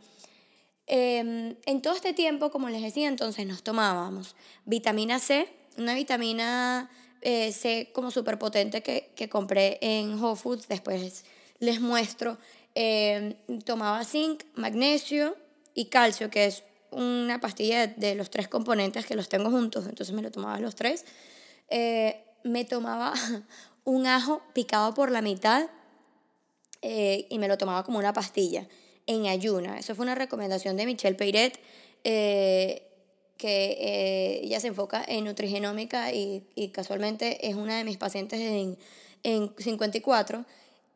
Em, 0.88 1.56
en 1.66 1.82
todo 1.82 1.96
este 1.96 2.14
tiempo, 2.14 2.52
como 2.52 2.70
les 2.70 2.82
decía, 2.82 3.08
entonces 3.08 3.46
nos 3.48 3.64
tomábamos 3.64 4.36
vitamina 4.66 5.20
C, 5.20 5.48
una 5.78 5.94
vitamina 5.94 6.90
eh, 7.24 7.54
sé 7.54 7.90
como 7.94 8.12
súper 8.12 8.38
potente 8.38 8.84
que, 8.84 9.10
que, 9.16 9.30
compré 9.30 9.78
en 9.82 10.22
Whole 10.22 10.36
Foods, 10.36 10.68
después 10.68 11.24
les 11.60 11.80
muestro. 11.80 12.38
Eh, 12.76 13.38
tomaba 13.66 14.04
zinc, 14.04 14.44
magnesio 14.56 15.38
y 15.74 15.86
calcio, 15.86 16.30
que 16.30 16.46
es 16.46 16.64
una 16.92 17.40
pastilla 17.40 17.88
de, 17.88 18.16
los 18.16 18.30
tres 18.30 18.50
componentes 18.50 19.06
que 19.06 19.16
los 19.16 19.30
tengo 19.30 19.50
juntos, 19.50 19.86
entonces 19.88 20.14
me 20.14 20.22
lo 20.22 20.32
tomaba 20.32 20.60
los 20.60 20.76
tres. 20.76 21.06
Eh, 21.70 22.26
me 22.44 22.66
tomaba 22.66 23.14
un 23.86 24.06
ajo 24.06 24.42
picado 24.54 24.94
por 24.94 25.10
la 25.10 25.22
mitad 25.22 25.70
y 26.86 27.40
me 27.40 27.48
lo 27.48 27.58
tomaba 27.58 27.86
como 27.86 28.00
una 28.00 28.12
pastilla 28.12 28.68
en 29.08 29.28
ayuna. 29.28 29.80
Eso 29.80 29.96
fue 29.96 30.04
una 30.04 30.16
recomendación 30.16 30.76
de 30.76 30.86
Michelle 30.86 31.16
Peiret 31.16 31.58
que 33.38 33.78
eh, 33.80 34.42
ella 34.44 34.60
se 34.60 34.68
enfoca 34.68 35.04
en 35.08 35.26
nutrigenómica 35.26 36.14
y, 36.14 36.44
y, 36.56 36.70
casualmente 36.70 37.48
es 37.48 37.56
una 37.56 37.78
de 37.78 37.84
mis 37.84 37.98
pacientes 37.98 38.40
en, 38.40 38.78
en 39.24 39.54
54. 39.58 40.46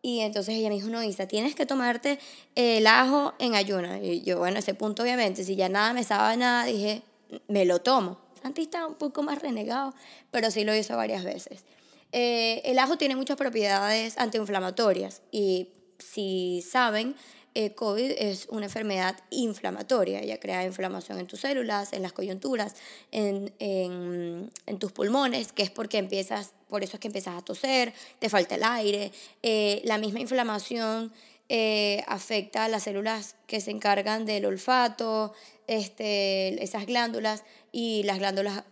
Y 0.01 0.21
entonces 0.21 0.55
ella 0.55 0.69
me 0.69 0.75
dijo, 0.75 0.87
no, 0.89 1.03
Isa, 1.03 1.27
tienes 1.27 1.55
que 1.55 1.65
tomarte 1.65 2.19
el 2.55 2.87
ajo 2.87 3.33
en 3.39 3.55
ayuna. 3.55 3.99
Y 3.99 4.21
yo, 4.21 4.37
bueno, 4.37 4.59
ese 4.59 4.73
punto 4.73 5.03
obviamente, 5.03 5.43
si 5.43 5.55
ya 5.55 5.69
nada 5.69 5.93
me 5.93 6.03
sabe 6.03 6.37
nada, 6.37 6.65
dije, 6.65 7.01
me 7.47 7.65
lo 7.65 7.79
tomo. 7.79 8.19
Santi 8.41 8.61
está 8.61 8.85
un 8.85 8.95
poco 8.95 9.23
más 9.23 9.41
renegado, 9.41 9.93
pero 10.31 10.51
sí 10.51 10.63
lo 10.63 10.75
hizo 10.75 10.95
varias 10.95 11.23
veces. 11.23 11.65
Eh, 12.11 12.61
el 12.65 12.79
ajo 12.79 12.97
tiene 12.97 13.15
muchas 13.15 13.37
propiedades 13.37 14.17
antiinflamatorias 14.17 15.21
y 15.31 15.69
si 15.99 16.61
saben, 16.61 17.15
eh, 17.59 17.73
COVID 17.73 18.11
es 18.19 18.45
una 18.51 18.67
enfermedad 18.67 19.17
inflamatoria. 19.31 20.19
Ella 20.19 20.39
crea 20.39 20.63
inflamación 20.63 21.17
en 21.17 21.25
tus 21.25 21.39
células, 21.39 21.91
en 21.91 22.03
las 22.03 22.13
coyunturas, 22.13 22.75
en, 23.11 23.51
en, 23.57 24.77
tus 24.77 24.91
pulmones, 24.91 25.53
que 25.53 25.63
es 25.63 25.71
porque 25.71 25.97
empiezas, 25.97 26.53
por 26.69 26.83
eso 26.83 26.97
es 26.97 26.99
que 26.99 27.07
empiezas 27.07 27.35
a 27.35 27.41
toser, 27.43 27.95
te 28.19 28.29
falta 28.29 28.53
el 28.53 28.63
aire. 28.63 29.11
Eh, 29.41 29.81
la 29.85 29.97
misma 29.97 30.19
inflamación 30.19 31.11
eh, 31.49 32.03
afecta 32.05 32.65
a 32.65 32.69
las 32.69 32.83
células 32.83 33.35
que 33.47 33.59
se 33.59 33.71
encargan 33.71 34.27
del 34.27 34.45
olfato, 34.45 35.33
este, 35.65 36.63
esas 36.63 36.85
glándulas 36.85 37.43
y 37.71 38.03
las 38.03 38.19
glándulas 38.19 38.65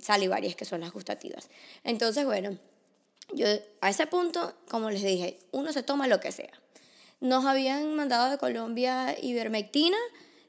salivarias, 0.00 0.54
que 0.54 0.66
son 0.66 0.82
las 0.82 0.92
gustativas. 0.92 1.48
Entonces, 1.82 2.26
bueno, 2.26 2.58
yo 3.32 3.46
a 3.80 3.88
ese 3.88 4.06
punto, 4.06 4.52
como 4.68 4.90
les 4.90 5.02
dije, 5.02 5.38
uno 5.50 5.72
se 5.72 5.82
toma 5.82 6.08
lo 6.08 6.20
que 6.20 6.30
sea. 6.30 6.61
Nos 7.22 7.44
habían 7.44 7.94
mandado 7.94 8.32
de 8.32 8.36
Colombia 8.36 9.16
ivermectina, 9.22 9.96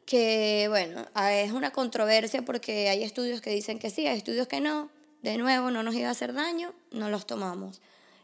que 0.07 0.65
bueno, 0.69 1.05
es 1.29 1.51
una 1.51 1.69
controversia 1.69 2.41
porque 2.41 2.89
hay 2.89 3.03
estudios 3.03 3.41
que 3.41 3.51
dicen 3.51 3.77
que 3.77 3.91
sí, 3.91 4.07
hay 4.07 4.17
estudios 4.17 4.47
que 4.47 4.59
no. 4.59 4.89
De 5.21 5.37
nuevo, 5.37 5.69
no 5.69 5.83
nos 5.83 5.93
iba 5.93 6.07
a 6.07 6.11
hacer 6.11 6.33
daño, 6.33 6.73
no 6.89 7.11
los 7.11 7.27
tomamos. 7.27 7.79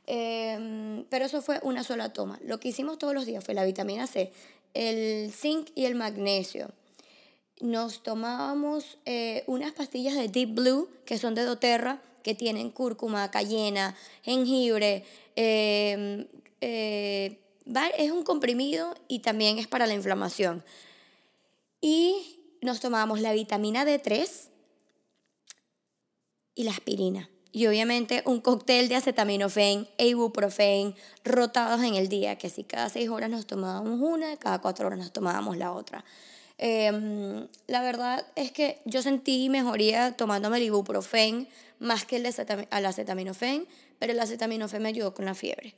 Em, 0.08 1.06
pero 1.12 1.26
eso 1.26 1.44
fue 1.44 1.60
una 1.62 1.84
sola 1.84 2.12
toma. 2.12 2.40
Lo 2.44 2.60
que 2.60 2.70
hicimos 2.70 2.98
todos 2.98 3.14
los 3.14 3.28
días 3.28 3.44
fue 3.44 3.54
la 3.54 3.64
vitamina 3.66 4.08
C, 4.08 4.32
el 4.74 5.32
zinc 5.32 5.70
y 5.76 5.86
el 5.86 5.94
magnesio. 5.94 6.72
Nos 7.62 8.02
tomábamos 8.02 8.98
eh, 9.06 9.44
unas 9.46 9.74
pastillas 9.74 10.16
de 10.16 10.28
Deep 10.28 10.56
Blue, 10.56 10.90
que 11.06 11.20
son 11.20 11.36
de 11.36 11.44
doTERRA, 11.44 12.02
que 12.24 12.34
tienen 12.34 12.72
cúrcuma, 12.72 13.30
cayena, 13.30 13.96
jengibre. 14.24 15.06
Em, 15.36 16.26
eh, 16.62 17.38
es 17.98 18.12
un 18.12 18.24
comprimido 18.24 18.96
y 19.08 19.20
también 19.20 19.60
es 19.60 19.68
para 19.68 19.88
la 19.88 19.94
inflamación. 19.94 20.64
Y 21.82 22.40
nos 22.62 22.80
tomábamos 22.80 23.22
la 23.22 23.34
vitamina 23.34 23.86
D3 23.86 24.50
y 26.56 26.64
la 26.64 26.72
aspirina. 26.72 27.30
Y 27.52 27.66
obviamente 27.66 28.22
un 28.26 28.42
cóctel 28.42 28.90
de 28.90 28.96
acetaminofén 28.96 29.88
e 29.98 30.08
ibuprofen 30.08 30.96
rotados 31.24 31.82
en 31.84 31.96
el 31.96 32.08
día, 32.08 32.38
que 32.38 32.50
si 32.50 32.64
cada 32.64 32.90
seis 32.90 33.10
horas 33.10 33.30
nos 33.30 33.48
tomábamos 33.48 34.00
una, 34.00 34.38
cada 34.38 34.60
cuatro 34.60 34.88
horas 34.88 35.00
nos 35.00 35.12
tomábamos 35.12 35.58
la 35.58 35.72
otra. 35.72 36.06
Em, 36.58 37.48
la 37.68 37.82
verdad 37.82 38.26
es 38.36 38.52
que 38.52 38.82
yo 38.86 39.02
sentí 39.02 39.50
mejoría 39.50 40.18
tomándome 40.18 40.58
el 40.58 40.64
ibuprofen 40.64 41.48
más 41.80 42.06
que 42.06 42.18
el, 42.18 42.26
acetaminofén, 42.26 43.66
pero 43.98 44.12
el 44.12 44.20
acetaminofén 44.20 44.84
me 44.84 44.90
ayudó 44.90 45.14
con 45.14 45.26
la 45.26 45.34
fiebre. 45.34 45.74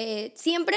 Eh, 0.00 0.30
siempre 0.36 0.76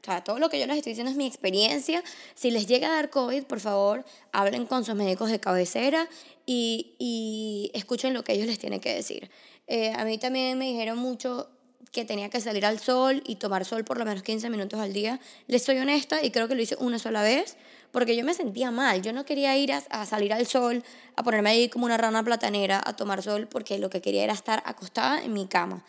o 0.00 0.04
sea, 0.04 0.22
todo 0.22 0.38
lo 0.38 0.48
que 0.48 0.60
yo 0.60 0.66
les 0.66 0.76
estoy 0.78 0.92
diciendo 0.92 1.10
es 1.10 1.16
mi 1.16 1.26
experiencia. 1.26 2.02
Si 2.34 2.52
les 2.52 2.66
llega 2.68 2.88
a 2.88 2.94
dar 2.94 3.10
COVID, 3.10 3.42
por 3.44 3.58
favor, 3.58 4.04
hablen 4.32 4.64
con 4.64 4.84
sus 4.84 4.94
médicos 4.94 5.28
de 5.28 5.40
cabecera 5.40 6.08
y, 6.46 7.70
escuchen 7.74 8.14
lo 8.14 8.22
que 8.22 8.32
ellos 8.32 8.46
les 8.46 8.58
tienen 8.60 8.80
que 8.80 8.94
decir. 8.94 9.28
Eh, 9.66 9.92
a 9.94 10.04
mí 10.04 10.18
también 10.18 10.56
me 10.56 10.66
dijeron 10.66 10.98
mucho 10.98 11.50
que 11.92 12.04
tenía 12.04 12.30
que 12.30 12.40
salir 12.40 12.64
al 12.64 12.78
sol 12.78 13.22
y 13.26 13.36
tomar 13.36 13.64
sol 13.64 13.84
por 13.84 13.98
lo 13.98 14.04
menos 14.04 14.22
15 14.22 14.48
minutos 14.48 14.78
al 14.80 14.92
día. 14.92 15.20
Les 15.48 15.64
soy 15.64 15.78
honesta 15.78 16.24
y 16.24 16.30
creo 16.30 16.46
que 16.46 16.54
lo 16.54 16.62
hice 16.62 16.76
una 16.78 16.98
sola 16.98 17.22
vez 17.22 17.56
porque 17.90 18.16
yo 18.16 18.24
me 18.24 18.34
sentía 18.34 18.70
mal. 18.70 19.02
Yo 19.02 19.12
no 19.12 19.24
quería 19.24 19.56
ir 19.58 19.72
a, 19.72 20.06
salir 20.06 20.32
al 20.32 20.46
sol, 20.46 20.84
a 21.16 21.24
ponerme 21.24 21.50
ahí 21.50 21.68
como 21.68 21.86
una 21.86 21.96
rana 21.98 22.22
platanera 22.22 22.80
a 22.82 22.94
tomar 22.94 23.22
sol 23.22 23.48
porque 23.48 23.78
lo 23.78 23.90
que 23.90 24.00
quería 24.00 24.24
era 24.24 24.32
estar 24.32 24.62
acostada 24.64 25.22
en 25.22 25.34
mi 25.34 25.46
cama. 25.46 25.84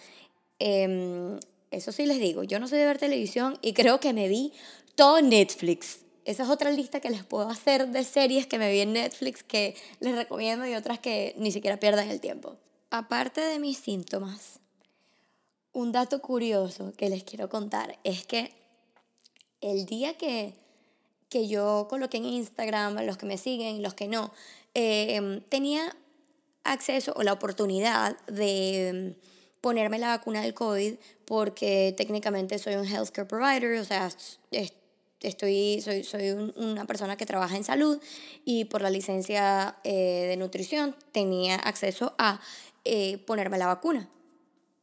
Eh, 0.60 1.40
eso 1.72 1.92
sí 1.94 2.06
les 2.06 2.20
digo, 2.20 2.44
yo 2.44 2.60
no 2.60 2.68
sé 2.68 2.76
de 2.76 2.86
ver 2.86 2.98
televisión 2.98 3.58
y 3.62 3.74
creo 3.74 4.00
que 4.00 4.14
me 4.14 4.28
vi 4.28 4.54
todo 4.96 5.22
Netflix. 5.22 6.00
Esa 6.26 6.44
es 6.44 6.50
otra 6.50 6.70
lista 6.70 7.00
que 7.00 7.10
les 7.10 7.24
puedo 7.24 7.50
hacer 7.50 7.88
de 7.88 8.04
series 8.04 8.46
que 8.46 8.60
me 8.60 8.72
vi 8.72 8.82
en 8.82 8.94
Netflix 8.94 9.42
que 9.42 9.76
les 10.00 10.16
recomiendo 10.16 10.68
y 10.68 10.76
otras 10.76 11.00
que 11.00 11.34
ni 11.38 11.52
siquiera 11.52 11.78
pierdan 11.78 12.10
el 12.10 12.20
tiempo. 12.20 12.58
Aparte 12.92 13.42
de 13.42 13.58
mis 13.58 13.78
síntomas, 13.78 14.60
un 15.74 15.92
dato 15.92 16.22
curioso 16.22 16.94
que 16.98 17.10
les 17.10 17.24
quiero 17.24 17.50
contar 17.50 17.98
es 18.04 18.26
que 18.26 18.52
el 19.62 19.86
día 19.86 20.18
que, 20.18 20.54
que 21.30 21.48
yo 21.48 21.88
coloqué 21.90 22.18
en 22.18 22.26
Instagram, 22.26 23.00
los 23.06 23.18
que 23.18 23.26
me 23.26 23.38
siguen, 23.38 23.82
los 23.82 23.94
que 23.94 24.08
no, 24.08 24.34
eh, 24.74 25.42
tenía 25.50 25.96
acceso 26.64 27.14
o 27.16 27.24
la 27.24 27.34
oportunidad 27.34 28.18
de 28.28 29.16
ponerme 29.62 30.00
la 30.00 30.10
vacuna 30.10 30.42
del 30.42 30.54
COVID 30.54 30.96
porque 31.26 31.94
técnicamente 31.96 32.60
soy 32.60 32.76
un 32.76 32.86
healthcare 32.86 33.28
provider, 33.28 33.80
o 33.80 33.86
sea, 33.86 34.10
estoy, 35.22 35.82
soy, 35.82 36.04
soy 36.04 36.32
una 36.56 36.86
persona 36.86 37.16
que 37.16 37.26
trabaja 37.26 37.56
en 37.56 37.64
salud 37.64 38.00
y 38.44 38.66
por 38.66 38.82
la 38.82 38.90
licencia 38.90 39.78
eh, 39.84 40.26
de 40.28 40.38
nutrición 40.38 40.96
tenía 41.12 41.56
acceso 41.56 42.14
a 42.18 42.42
eh, 42.84 43.20
ponerme 43.20 43.58
la 43.58 43.68
vacuna. 43.68 44.10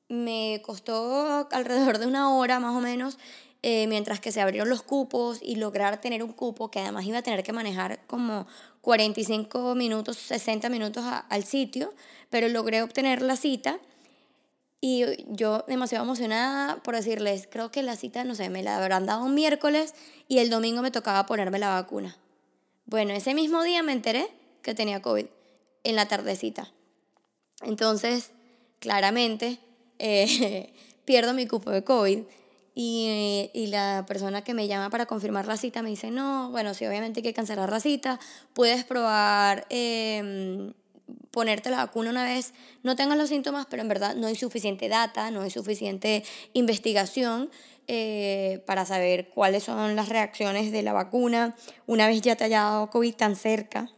Me 0.08 0.62
costó 0.64 1.48
alrededor 1.50 1.98
de 1.98 2.06
una 2.06 2.34
hora 2.34 2.60
más 2.60 2.74
o 2.74 2.80
menos 2.80 3.18
eh, 3.62 3.88
mientras 3.88 4.20
que 4.20 4.30
se 4.30 4.40
abrieron 4.40 4.68
los 4.68 4.82
cupos 4.82 5.40
y 5.42 5.56
lograr 5.56 6.00
tener 6.00 6.22
un 6.22 6.32
cupo 6.32 6.70
que 6.70 6.78
además 6.78 7.04
iba 7.04 7.18
a 7.18 7.22
tener 7.22 7.42
que 7.42 7.52
manejar 7.52 8.00
como 8.06 8.46
45 8.82 9.74
minutos, 9.74 10.16
60 10.16 10.68
minutos 10.68 11.04
al 11.28 11.44
sitio, 11.44 11.92
pero 12.30 12.48
logré 12.48 12.82
obtener 12.82 13.20
la 13.20 13.36
cita 13.36 13.80
y 14.80 15.24
yo 15.28 15.64
demasiado 15.66 16.04
emocionada 16.04 16.76
por 16.82 16.94
decirles, 16.94 17.48
creo 17.50 17.70
que 17.70 17.82
la 17.82 17.96
cita, 17.96 18.24
no 18.24 18.34
sé, 18.34 18.48
me 18.48 18.62
la 18.62 18.76
habrán 18.76 19.06
dado 19.06 19.24
un 19.24 19.34
miércoles 19.34 19.94
y 20.28 20.38
el 20.38 20.50
domingo 20.50 20.82
me 20.82 20.90
tocaba 20.90 21.26
ponerme 21.26 21.58
la 21.58 21.70
vacuna. 21.70 22.16
Bueno, 22.86 23.12
ese 23.12 23.34
mismo 23.34 23.62
día 23.62 23.82
me 23.82 23.92
enteré 23.92 24.28
que 24.62 24.74
tenía 24.74 25.02
COVID, 25.02 25.26
en 25.84 25.96
la 25.96 26.06
tardecita. 26.06 26.72
Entonces, 27.62 28.30
claramente, 28.78 29.58
eh, 29.98 30.72
pierdo 31.04 31.34
mi 31.34 31.46
cupo 31.46 31.70
de 31.70 31.82
COVID 31.82 32.20
y, 32.74 33.50
y, 33.52 33.66
la 33.66 34.04
persona 34.06 34.44
que 34.44 34.54
me 34.54 34.68
llama 34.68 34.90
para 34.90 35.06
confirmar 35.06 35.46
la 35.46 35.56
cita 35.56 35.82
me 35.82 35.90
dice, 35.90 36.12
no, 36.12 36.50
bueno, 36.50 36.74
sí, 36.74 36.86
obviamente 36.86 37.18
hay 37.18 37.24
que 37.24 37.34
cancelar 37.34 37.70
la 37.70 37.80
cita, 37.80 38.20
puedes 38.52 38.84
probar... 38.84 39.66
Eh, 39.70 40.72
ponerte 41.30 41.70
la 41.70 41.78
vacuna 41.78 42.10
una 42.10 42.24
vez 42.24 42.52
no 42.82 42.96
tengas 42.96 43.18
los 43.18 43.28
síntomas, 43.28 43.66
pero 43.66 43.82
en 43.82 43.88
verdad 43.88 44.14
no 44.14 44.26
hay 44.26 44.34
suficiente 44.34 44.88
data, 44.88 45.30
no 45.30 45.42
hay 45.42 45.50
suficiente 45.50 46.24
investigación 46.52 47.50
eh, 47.86 48.62
para 48.66 48.84
saber 48.84 49.28
cuáles 49.30 49.64
son 49.64 49.96
las 49.96 50.08
reacciones 50.08 50.72
de 50.72 50.82
la 50.82 50.92
vacuna 50.92 51.56
una 51.86 52.06
vez 52.06 52.20
ya 52.20 52.36
te 52.36 52.44
haya 52.44 52.62
dado 52.62 52.90
COVID 52.90 53.14
tan 53.14 53.36
cerca. 53.36 53.90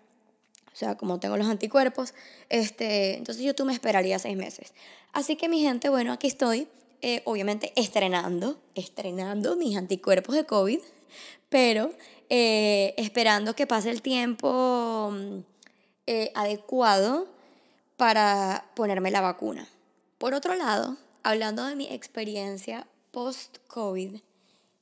O 0.73 0.76
sea, 0.76 0.97
como 0.97 1.21
tengo 1.21 1.37
los 1.37 1.49
anticuerpos, 1.49 2.14
este, 2.49 3.17
entonces 3.17 3.45
yo 3.45 3.55
tú 3.55 3.64
me 3.64 3.73
esperaría 3.73 4.19
seis 4.19 4.37
meses. 4.37 4.73
Así 5.12 5.37
que 5.37 5.49
mi 5.49 5.61
gente, 5.61 5.88
bueno, 5.88 6.12
aquí 6.12 6.29
estoy, 6.29 6.69
eh, 7.02 7.23
obviamente 7.25 7.73
estrenando, 7.76 8.61
estrenando 8.75 9.57
mis 9.57 9.76
anticuerpos 9.76 10.37
de 10.37 10.45
COVID, 10.45 10.79
pero 11.49 11.93
eh, 12.29 12.95
esperando 12.97 13.57
que 13.57 13.67
pase 13.67 13.90
el 13.90 14.02
tiempo 14.02 15.12
eh, 16.12 16.33
adecuado 16.35 17.29
para 17.97 18.69
ponerme 18.75 19.12
la 19.12 19.21
vacuna. 19.21 19.69
Por 20.19 20.35
otro 20.35 20.57
lado, 20.57 20.97
hablando 21.23 21.64
de 21.64 21.76
mi 21.76 21.87
experiencia 21.87 22.88
post-COVID, 23.12 24.17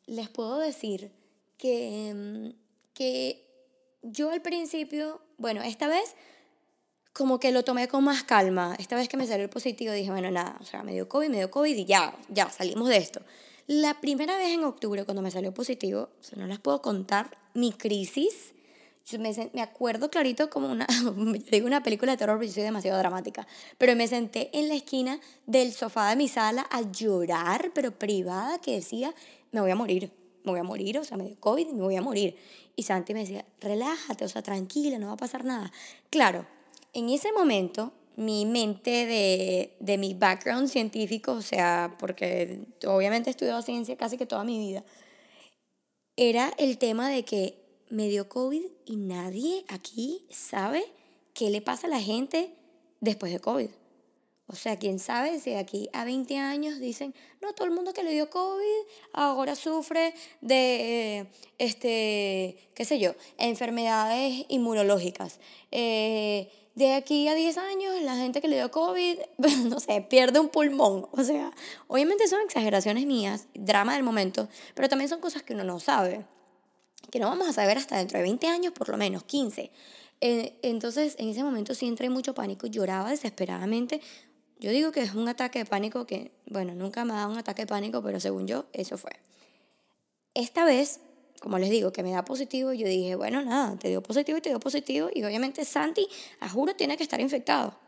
les 0.06 0.28
puedo 0.30 0.56
decir 0.56 1.10
que, 1.58 2.14
mm, 2.14 2.48
que 2.94 3.44
yo 4.00 4.30
al 4.30 4.40
principio, 4.40 5.20
bueno, 5.36 5.60
esta 5.60 5.86
vez 5.86 6.14
como 7.12 7.38
que 7.38 7.52
lo 7.52 7.62
tomé 7.62 7.88
con 7.88 8.04
más 8.04 8.24
calma. 8.24 8.74
Esta 8.78 8.96
vez 8.96 9.10
que 9.10 9.18
me 9.18 9.26
salió 9.26 9.44
el 9.44 9.50
positivo 9.50 9.92
dije, 9.92 10.10
bueno, 10.10 10.30
nada, 10.30 10.56
o 10.62 10.64
sea, 10.64 10.82
me 10.82 10.92
dio 10.92 11.10
COVID, 11.10 11.28
me 11.28 11.36
dio 11.36 11.50
COVID 11.50 11.76
y 11.76 11.84
ya, 11.84 12.16
ya, 12.30 12.48
salimos 12.48 12.88
de 12.88 12.96
esto. 12.96 13.20
La 13.66 14.00
primera 14.00 14.38
vez 14.38 14.54
en 14.54 14.64
octubre, 14.64 15.04
cuando 15.04 15.20
me 15.20 15.30
salió 15.30 15.52
positivo, 15.52 16.08
o 16.18 16.22
sea, 16.22 16.38
no 16.38 16.46
les 16.46 16.58
puedo 16.58 16.80
contar 16.80 17.36
mi 17.52 17.72
crisis 17.72 18.54
me, 19.16 19.50
me 19.54 19.62
acuerdo 19.62 20.10
clarito 20.10 20.50
como 20.50 20.70
una, 20.70 20.86
digo 21.50 21.66
una 21.66 21.82
película 21.82 22.12
de 22.12 22.18
terror, 22.18 22.38
pero 22.38 22.48
yo 22.48 22.54
soy 22.54 22.64
demasiado 22.64 22.98
dramática, 22.98 23.46
pero 23.78 23.96
me 23.96 24.06
senté 24.08 24.50
en 24.52 24.68
la 24.68 24.74
esquina 24.74 25.20
del 25.46 25.72
sofá 25.72 26.10
de 26.10 26.16
mi 26.16 26.28
sala 26.28 26.66
a 26.70 26.82
llorar, 26.82 27.70
pero 27.74 27.92
privada, 27.92 28.58
que 28.58 28.72
decía, 28.72 29.14
me 29.52 29.60
voy 29.60 29.70
a 29.70 29.76
morir, 29.76 30.10
me 30.44 30.50
voy 30.50 30.60
a 30.60 30.64
morir, 30.64 30.98
o 30.98 31.04
sea, 31.04 31.16
me 31.16 31.24
dio 31.24 31.40
COVID 31.40 31.68
y 31.68 31.72
me 31.72 31.82
voy 31.82 31.96
a 31.96 32.02
morir. 32.02 32.36
Y 32.76 32.82
Santi 32.82 33.14
me 33.14 33.20
decía, 33.20 33.44
relájate, 33.60 34.24
o 34.24 34.28
sea, 34.28 34.42
tranquila, 34.42 34.98
no 34.98 35.06
va 35.06 35.14
a 35.14 35.16
pasar 35.16 35.44
nada. 35.44 35.72
Claro, 36.10 36.46
en 36.92 37.08
ese 37.08 37.32
momento 37.32 37.92
mi 38.16 38.46
mente 38.46 39.06
de, 39.06 39.76
de 39.78 39.96
mi 39.96 40.12
background 40.12 40.68
científico, 40.68 41.32
o 41.32 41.42
sea, 41.42 41.96
porque 41.98 42.66
obviamente 42.84 43.30
he 43.30 43.32
estudiado 43.32 43.62
ciencia 43.62 43.96
casi 43.96 44.18
que 44.18 44.26
toda 44.26 44.42
mi 44.44 44.58
vida, 44.58 44.84
era 46.16 46.52
el 46.58 46.78
tema 46.78 47.08
de 47.08 47.24
que 47.24 47.67
me 47.90 48.08
dio 48.08 48.28
COVID 48.28 48.62
y 48.86 48.96
nadie 48.96 49.64
aquí 49.68 50.26
sabe 50.30 50.84
qué 51.34 51.50
le 51.50 51.60
pasa 51.60 51.86
a 51.86 51.90
la 51.90 52.00
gente 52.00 52.54
después 53.00 53.32
de 53.32 53.40
COVID. 53.40 53.68
O 54.50 54.54
sea, 54.54 54.78
quién 54.78 54.98
sabe 54.98 55.38
si 55.40 55.50
de 55.50 55.58
aquí 55.58 55.90
a 55.92 56.04
20 56.04 56.38
años 56.38 56.80
dicen, 56.80 57.14
no, 57.42 57.52
todo 57.52 57.66
el 57.66 57.74
mundo 57.74 57.92
que 57.92 58.02
le 58.02 58.12
dio 58.12 58.30
COVID 58.30 58.86
ahora 59.12 59.54
sufre 59.54 60.14
de, 60.40 61.26
este, 61.58 62.56
qué 62.74 62.84
sé 62.86 62.98
yo, 62.98 63.12
enfermedades 63.36 64.46
inmunológicas. 64.48 65.38
Eh, 65.70 66.50
de 66.76 66.94
aquí 66.94 67.28
a 67.28 67.34
10 67.34 67.58
años, 67.58 68.00
la 68.02 68.16
gente 68.16 68.40
que 68.40 68.48
le 68.48 68.56
dio 68.56 68.70
COVID, 68.70 69.18
no 69.68 69.80
sé, 69.80 70.00
pierde 70.00 70.40
un 70.40 70.48
pulmón. 70.48 71.08
O 71.12 71.22
sea, 71.22 71.52
obviamente 71.86 72.26
son 72.26 72.40
exageraciones 72.40 73.04
mías, 73.04 73.48
drama 73.52 73.94
del 73.94 74.02
momento, 74.02 74.48
pero 74.74 74.88
también 74.88 75.10
son 75.10 75.20
cosas 75.20 75.42
que 75.42 75.52
uno 75.52 75.64
no 75.64 75.78
sabe, 75.78 76.24
que 77.10 77.18
no 77.18 77.28
vamos 77.28 77.48
a 77.48 77.52
saber 77.52 77.78
hasta 77.78 77.96
dentro 77.98 78.18
de 78.18 78.24
20 78.24 78.46
años, 78.46 78.72
por 78.72 78.88
lo 78.88 78.96
menos 78.96 79.24
15. 79.24 79.70
Eh, 80.20 80.58
entonces, 80.62 81.14
en 81.18 81.28
ese 81.28 81.42
momento 81.42 81.74
sí 81.74 81.86
entré 81.86 82.06
en 82.06 82.12
mucho 82.12 82.34
pánico, 82.34 82.66
lloraba 82.66 83.10
desesperadamente 83.10 84.00
yo 84.60 84.72
digo 84.72 84.90
que 84.90 85.02
es 85.02 85.14
un 85.14 85.28
ataque 85.28 85.60
de 85.60 85.64
pánico 85.64 86.04
que, 86.04 86.32
bueno, 86.46 86.74
nunca 86.74 87.04
me 87.04 87.12
ha 87.12 87.16
dado 87.16 87.30
un 87.30 87.38
ataque 87.38 87.62
de 87.62 87.66
pánico, 87.66 88.02
pero 88.02 88.18
según 88.18 88.46
yo, 88.48 88.66
eso 88.72 88.98
fue. 88.98 89.12
Esta 90.34 90.64
vez, 90.64 91.00
como 91.40 91.58
les 91.58 91.70
digo, 91.70 91.92
que 91.92 92.02
me 92.02 92.10
da 92.10 92.24
positivo, 92.24 92.72
yo 92.72 92.86
dije, 92.88 93.14
bueno, 93.14 93.40
nada, 93.42 93.76
te 93.78 93.88
dio 93.88 94.02
positivo 94.02 94.38
y 94.38 94.40
te 94.40 94.48
dio 94.48 94.58
positivo, 94.58 95.10
y 95.14 95.22
obviamente 95.22 95.64
Santi, 95.64 96.08
a 96.40 96.48
juro, 96.48 96.74
tiene 96.74 96.96
que 96.96 97.04
estar 97.04 97.20
infectado. 97.20 97.78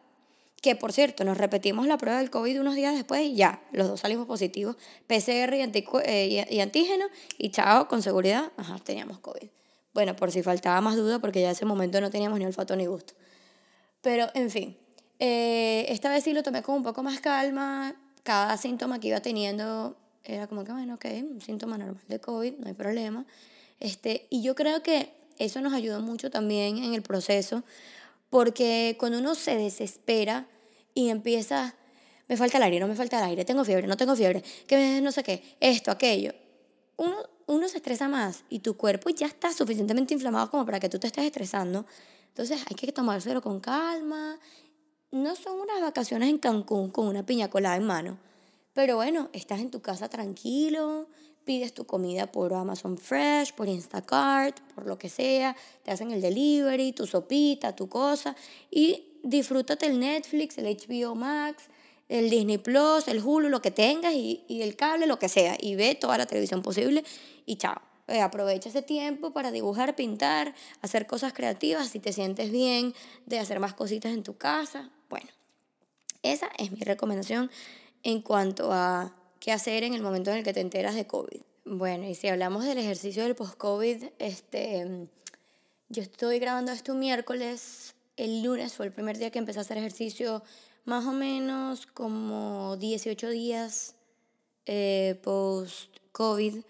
Que 0.61 0.76
por 0.76 0.93
cierto, 0.93 1.25
nos 1.25 1.38
repetimos 1.38 1.87
la 1.87 1.97
prueba 1.97 2.19
del 2.19 2.31
COVID 2.31 2.61
unos 2.61 2.75
días 2.75 2.95
después 2.95 3.23
y 3.23 3.35
ya, 3.35 3.62
los 3.73 3.88
dos 3.88 4.00
salimos 4.00 4.26
positivos, 4.26 4.76
PCR 5.07 5.55
y, 5.55 5.62
eh, 6.05 6.47
y 6.50 6.61
antígeno, 6.61 7.07
y 7.38 7.50
chao, 7.50 7.88
con 7.88 8.02
seguridad, 8.02 8.52
ajá, 8.57 8.79
teníamos 8.85 9.19
COVID. 9.21 9.49
Bueno, 9.93 10.14
por 10.14 10.31
si 10.31 10.43
faltaba 10.43 10.81
más 10.81 10.97
duda, 10.97 11.19
porque 11.19 11.40
ya 11.40 11.47
en 11.47 11.52
ese 11.52 11.64
momento 11.64 12.00
no 12.00 12.11
teníamos 12.11 12.38
ni 12.38 12.45
olfato 12.45 12.76
ni 12.76 12.87
gusto. 12.87 13.14
Pero, 14.02 14.29
en 14.35 14.50
fin, 14.50 14.76
eh, 15.19 15.87
esta 15.88 16.09
vez 16.11 16.25
sí 16.25 16.33
lo 16.33 16.43
tomé 16.43 16.62
con 16.62 16.76
un 16.76 16.83
poco 16.83 17.02
más 17.02 17.21
calma. 17.21 17.95
Cada 18.23 18.57
síntoma 18.57 19.00
que 19.00 19.09
iba 19.09 19.21
teniendo 19.21 19.97
era 20.25 20.47
como 20.47 20.64
que, 20.64 20.73
bueno, 20.73 20.95
ok, 20.95 21.07
un 21.31 21.40
síntoma 21.40 21.76
normal 21.76 22.02
de 22.07 22.21
COVID, 22.21 22.55
no 22.59 22.69
hay 22.69 22.75
problema. 22.75 23.26
Este, 23.81 24.26
y 24.31 24.43
yo 24.43 24.55
creo 24.55 24.83
que 24.83 25.12
eso 25.38 25.61
nos 25.61 25.73
ayudó 25.73 26.00
mucho 26.00 26.31
también 26.31 26.79
en 26.79 26.95
el 26.95 27.02
proceso, 27.02 27.64
porque 28.30 28.96
cuando 28.99 29.18
uno 29.18 29.34
se 29.34 29.56
desespera 29.56 30.46
y 30.94 31.10
empieza, 31.10 31.75
me 32.28 32.37
falta 32.37 32.56
el 32.56 32.62
aire, 32.64 32.80
no 32.80 32.88
me 32.88 32.94
falta 32.94 33.18
el 33.18 33.25
aire, 33.25 33.44
tengo 33.44 33.64
fiebre, 33.64 33.87
no 33.87 33.96
tengo 33.96 34.16
fiebre, 34.16 34.42
que 34.66 35.00
no 35.02 35.12
sé 35.12 35.22
qué, 35.22 35.56
esto, 35.60 35.90
aquello, 35.90 36.32
uno, 36.96 37.16
uno 37.46 37.68
se 37.68 37.76
estresa 37.76 38.08
más 38.08 38.44
y 38.49 38.60
tu 38.60 38.76
cuerpo 38.76 39.10
ya 39.10 39.26
está 39.26 39.52
suficientemente 39.52 40.14
inflamado 40.14 40.50
como 40.50 40.64
para 40.64 40.80
que 40.80 40.88
tú 40.88 40.99
te 40.99 41.08
estés 41.08 41.25
estresando. 41.25 41.84
Entonces 42.28 42.62
hay 42.68 42.76
que 42.76 42.92
tomárselo 42.92 43.42
con 43.42 43.60
calma 43.60 44.38
no 45.12 45.34
son 45.34 45.60
unas 45.60 45.80
vacaciones 45.80 46.28
en 46.28 46.38
Cancún 46.38 46.90
con 46.90 47.06
una 47.06 47.26
piña 47.26 47.50
colada 47.50 47.76
en 47.76 47.84
mano, 47.84 48.18
pero 48.72 48.96
bueno, 48.96 49.28
estás 49.32 49.60
en 49.60 49.70
tu 49.70 49.82
casa 49.82 50.08
tranquilo, 50.08 51.08
pides 51.44 51.73
tu 51.73 51.85
comida 51.85 52.30
por 52.30 52.52
Amazon 52.54 52.99
Fresh, 52.99 53.54
por 53.54 53.68
Instacart, 53.68 54.61
por 54.75 54.87
lo 54.87 54.99
que 54.99 55.09
sea, 55.09 55.56
te 55.82 55.90
hacen 55.90 56.12
el 56.12 56.20
delivery, 56.20 56.92
tu 56.92 57.06
sopita, 57.06 57.75
tu 57.75 57.88
cosa, 57.88 58.37
y 58.70 59.04
disfrútate 59.23 59.87
el 59.87 59.99
Netflix, 59.99 60.59
el 60.59 60.66
HBO 60.66 61.14
Max, 61.14 61.64
el 62.09 62.30
Disney 62.30 62.59
Plus, 62.59 63.09
el 63.09 63.20
Hulu, 63.25 63.49
lo 63.49 63.62
que 63.62 63.70
tengas, 63.70 64.14
y, 64.14 64.44
y 64.49 64.62
el 64.62 64.76
cable, 64.76 65.06
lo 65.06 65.18
que 65.18 65.28
sea, 65.28 65.56
y 65.61 65.75
ve 65.75 65.94
toda 65.94 66.18
la 66.18 66.26
televisión 66.26 66.62
posible, 66.62 67.04
y 67.47 67.56
chao. 67.56 67.80
Eh, 68.09 68.20
aprovecha 68.20 68.68
ese 68.68 68.82
tiempo 68.82 69.32
para 69.32 69.52
dibujar, 69.52 69.94
pintar, 69.94 70.52
hacer 70.82 71.06
cosas 71.06 71.32
creativas, 71.32 71.88
si 71.88 72.00
te 72.00 72.12
sientes 72.12 72.50
bien 72.50 72.92
de 73.26 73.38
hacer 73.38 73.61
más 73.61 73.75
cositas 73.75 74.12
en 74.12 74.25
tu 74.25 74.37
casa, 74.37 74.90
bueno, 75.09 75.28
esa 76.25 76.50
es 76.59 76.73
mi 76.73 76.80
recomendación 76.80 77.50
en 78.02 78.20
cuanto 78.20 78.73
a 78.73 79.14
qué 79.40 79.52
hacer 79.52 79.82
en 79.82 79.94
el 79.94 80.02
momento 80.02 80.30
en 80.30 80.37
el 80.37 80.44
que 80.44 80.52
te 80.52 80.61
enteras 80.61 80.94
de 80.94 81.06
COVID. 81.06 81.40
Bueno, 81.64 82.07
y 82.09 82.14
si 82.14 82.29
hablamos 82.29 82.64
del 82.64 82.79
ejercicio 82.79 83.24
del 83.24 83.35
post-COVID, 83.35 84.05
este, 84.18 85.09
yo 85.88 86.03
estoy 86.03 86.38
grabando 86.38 86.72
esto 86.72 86.94
miércoles, 86.94 87.94
el 88.16 88.42
lunes 88.42 88.74
fue 88.74 88.87
el 88.87 88.92
primer 88.92 89.18
día 89.18 89.31
que 89.31 89.38
empecé 89.38 89.59
a 89.59 89.62
hacer 89.62 89.79
ejercicio, 89.79 90.42
más 90.85 91.07
o 91.07 91.12
menos 91.12 91.87
como 91.87 92.76
18 92.76 93.31
días 93.31 93.94
eh, 94.66 95.18
post-COVID, 95.22 96.62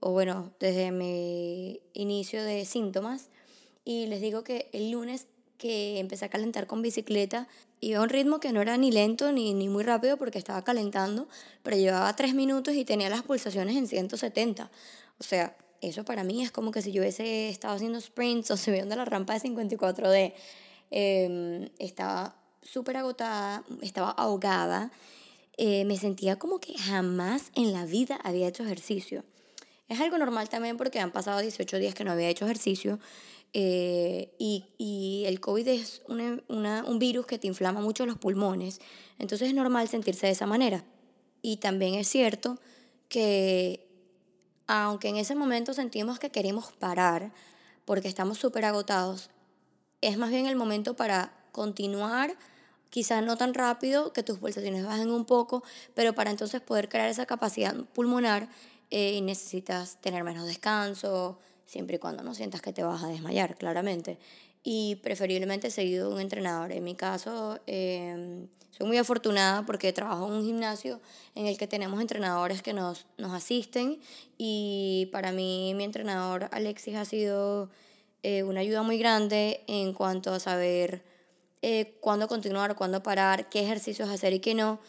o 0.00 0.10
bueno, 0.10 0.52
desde 0.60 0.92
mi 0.92 1.80
inicio 1.92 2.42
de 2.42 2.64
síntomas. 2.64 3.28
Y 3.84 4.06
les 4.06 4.20
digo 4.20 4.44
que 4.44 4.70
el 4.72 4.90
lunes 4.90 5.26
que 5.58 5.98
empecé 5.98 6.24
a 6.24 6.28
calentar 6.28 6.66
con 6.66 6.82
bicicleta, 6.82 7.48
iba 7.80 8.00
a 8.00 8.02
un 8.02 8.08
ritmo 8.08 8.40
que 8.40 8.52
no 8.52 8.60
era 8.60 8.76
ni 8.76 8.90
lento 8.90 9.32
ni, 9.32 9.54
ni 9.54 9.68
muy 9.68 9.82
rápido 9.82 10.16
porque 10.16 10.38
estaba 10.38 10.62
calentando, 10.62 11.28
pero 11.62 11.76
llevaba 11.76 12.14
tres 12.16 12.34
minutos 12.34 12.74
y 12.74 12.84
tenía 12.84 13.08
las 13.08 13.22
pulsaciones 13.22 13.76
en 13.76 13.86
170. 13.86 14.70
O 15.18 15.22
sea, 15.22 15.56
eso 15.80 16.04
para 16.04 16.24
mí 16.24 16.42
es 16.42 16.50
como 16.50 16.70
que 16.70 16.82
si 16.82 16.92
yo 16.92 17.02
hubiese 17.02 17.48
estado 17.48 17.74
haciendo 17.74 18.00
sprints 18.00 18.50
o 18.50 18.56
subiendo 18.56 18.96
la 18.96 19.04
rampa 19.04 19.34
de 19.34 19.40
54D. 19.40 20.32
Em, 20.90 21.68
estaba 21.78 22.36
súper 22.62 22.96
agotada, 22.96 23.64
estaba 23.82 24.10
ahogada. 24.10 24.90
Eh, 25.56 25.84
me 25.84 25.96
sentía 25.96 26.38
como 26.38 26.58
que 26.58 26.76
jamás 26.78 27.50
en 27.54 27.72
la 27.72 27.84
vida 27.84 28.18
había 28.22 28.48
hecho 28.48 28.64
ejercicio. 28.64 29.24
Es 29.88 30.00
algo 30.00 30.18
normal 30.18 30.48
también 30.48 30.76
porque 30.76 30.98
han 30.98 31.12
pasado 31.12 31.40
18 31.40 31.78
días 31.78 31.94
que 31.94 32.04
no 32.04 32.12
había 32.12 32.28
hecho 32.28 32.46
ejercicio 32.46 32.98
eh, 33.56 34.34
y, 34.36 34.66
y, 34.78 35.24
el 35.26 35.38
COVID 35.38 35.68
es 35.68 36.02
una, 36.08 36.84
un 36.84 36.98
virus 36.98 37.24
que 37.24 37.38
te 37.38 37.46
inflama 37.46 37.80
mucho 37.80 38.04
los 38.04 38.18
pulmones, 38.18 38.80
entonces 39.20 39.48
es 39.48 39.54
normal 39.54 39.88
sentirse 39.88 40.26
de 40.26 40.32
esa 40.32 40.46
manera. 40.46 40.84
Y 41.40 41.58
también 41.58 41.94
es 41.94 42.08
cierto 42.08 42.58
que 43.08 43.86
aunque 44.66 45.08
en 45.08 45.16
ese 45.16 45.36
momento 45.36 45.72
sentimos 45.72 46.18
que 46.18 46.30
queremos 46.30 46.72
parar 46.72 47.32
porque 47.84 48.08
estamos 48.08 48.38
súper 48.38 48.64
agotados, 48.64 49.30
es 50.00 50.18
más 50.18 50.30
bien 50.30 50.46
el 50.46 50.56
momento 50.56 50.96
para 50.96 51.32
continuar, 51.52 52.36
quizás 52.90 53.22
no 53.24 53.36
tan 53.36 53.54
rápido, 53.54 54.12
que 54.12 54.24
tus 54.24 54.38
pulsaciones 54.38 54.84
bajen 54.84 55.10
un 55.10 55.26
poco, 55.26 55.62
pero 55.94 56.12
para 56.14 56.30
entonces 56.30 56.60
poder 56.60 56.88
crear 56.88 57.08
esa 57.08 57.26
capacidad 57.26 57.76
pulmonar 57.92 58.48
eh, 58.90 59.20
necesitas 59.22 60.00
tener 60.00 60.24
menos 60.24 60.46
descanso, 60.46 61.38
siempre 61.66 61.96
y 61.96 61.98
cuando 61.98 62.22
no 62.22 62.34
sientas 62.34 62.62
que 62.62 62.72
te 62.72 62.82
vas 62.82 63.02
a 63.02 63.08
desmayar, 63.08 63.56
claramente. 63.56 64.18
Y 64.62 64.96
preferiblemente 64.96 65.70
seguido 65.70 66.10
un 66.10 66.20
entrenador. 66.20 66.72
En 66.72 66.84
mi 66.84 66.94
caso, 66.94 67.60
em, 67.66 68.48
soy 68.70 68.86
muy 68.86 68.96
afortunada 68.98 69.64
porque 69.66 69.92
trabajo 69.92 70.26
en 70.26 70.32
un 70.32 70.44
gimnasio 70.44 71.00
en 71.34 71.46
el 71.46 71.56
que 71.56 71.66
tenemos 71.66 72.00
entrenadores 72.00 72.62
que 72.62 72.72
nos, 72.72 73.06
nos 73.18 73.32
asisten 73.32 74.00
y 74.36 75.08
para 75.12 75.30
mí 75.30 75.74
mi 75.76 75.84
entrenador 75.84 76.48
Alexis 76.50 76.96
ha 76.96 77.04
sido 77.04 77.70
eh, 78.24 78.42
una 78.42 78.60
ayuda 78.60 78.82
muy 78.82 78.98
grande 78.98 79.62
en 79.68 79.92
cuanto 79.92 80.32
a 80.32 80.40
saber 80.40 81.04
eh, 81.62 81.96
cuándo 82.00 82.26
continuar, 82.26 82.74
cuándo 82.74 83.00
parar, 83.02 83.48
qué 83.48 83.60
ejercicios 83.60 84.08
hacer 84.08 84.32
y 84.32 84.40
qué 84.40 84.54
no. 84.54 84.80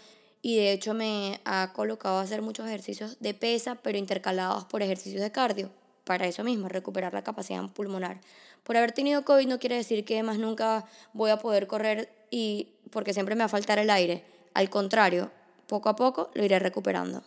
Y 0.42 0.58
de 0.58 0.72
hecho 0.72 0.94
me 0.94 1.40
ha 1.46 1.72
colocado 1.74 2.18
a 2.18 2.22
hacer 2.22 2.42
muchos 2.42 2.66
ejercicios 2.66 3.18
de 3.20 3.34
pesa, 3.34 3.76
pero 3.76 3.98
intercalados 3.98 4.66
por 4.66 4.82
ejercicios 4.82 5.22
de 5.22 5.32
cardio 5.32 5.70
para 6.06 6.28
eso 6.28 6.44
mismo, 6.44 6.70
recuperar 6.70 7.14
la 7.14 7.24
capacidad 7.24 7.68
pulmonar. 7.70 8.22
Por 8.64 8.78
haber 8.78 8.94
tenido 8.94 9.26
COVID 9.26 9.48
no 9.48 9.60
quiere 9.60 9.76
decir 9.76 10.06
que 10.06 10.24
más 10.24 10.38
nunca 10.38 10.86
voy 11.14 11.32
a 11.32 11.40
poder 11.40 11.68
correr 11.68 12.10
y 12.32 12.70
porque 12.92 13.14
siempre 13.14 13.36
me 13.36 13.40
va 13.40 13.46
a 13.46 13.50
faltar 13.50 13.80
el 13.80 13.90
aire. 13.90 14.24
Al 14.54 14.70
contrario, 14.70 15.32
poco 15.68 15.90
a 15.90 15.96
poco 15.96 16.30
lo 16.34 16.46
iré 16.46 16.60
recuperando. 16.60 17.24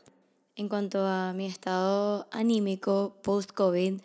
En 0.57 0.69
cuanto 0.69 1.07
a 1.07 1.33
mi 1.35 1.47
estado 1.47 2.27
anímico 2.31 3.17
post-COVID, 3.23 4.01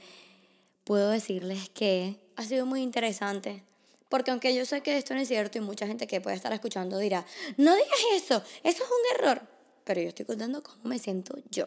puedo 0.84 1.10
decirles 1.10 1.70
que 1.70 2.20
ha 2.36 2.44
sido 2.44 2.66
muy 2.66 2.82
interesante. 2.82 3.64
Porque 4.10 4.30
aunque 4.30 4.54
yo 4.54 4.66
sé 4.66 4.82
que 4.82 4.98
esto 4.98 5.16
no 5.16 5.22
es 5.22 5.28
cierto 5.28 5.58
y 5.58 5.62
mucha 5.62 5.88
gente 5.88 6.06
que 6.06 6.22
puede 6.22 6.36
estar 6.36 6.54
escuchando 6.54 7.00
dirá, 7.00 7.26
no 7.58 7.74
digas 7.76 8.00
eso, 8.16 8.44
eso 8.64 8.84
es 8.84 8.90
un 8.90 9.20
error. 9.20 9.42
Pero 9.84 10.02
yo 10.02 10.10
estoy 10.10 10.26
contando 10.26 10.62
cómo 10.62 10.82
me 10.84 11.00
siento 11.00 11.36
yo. 11.50 11.66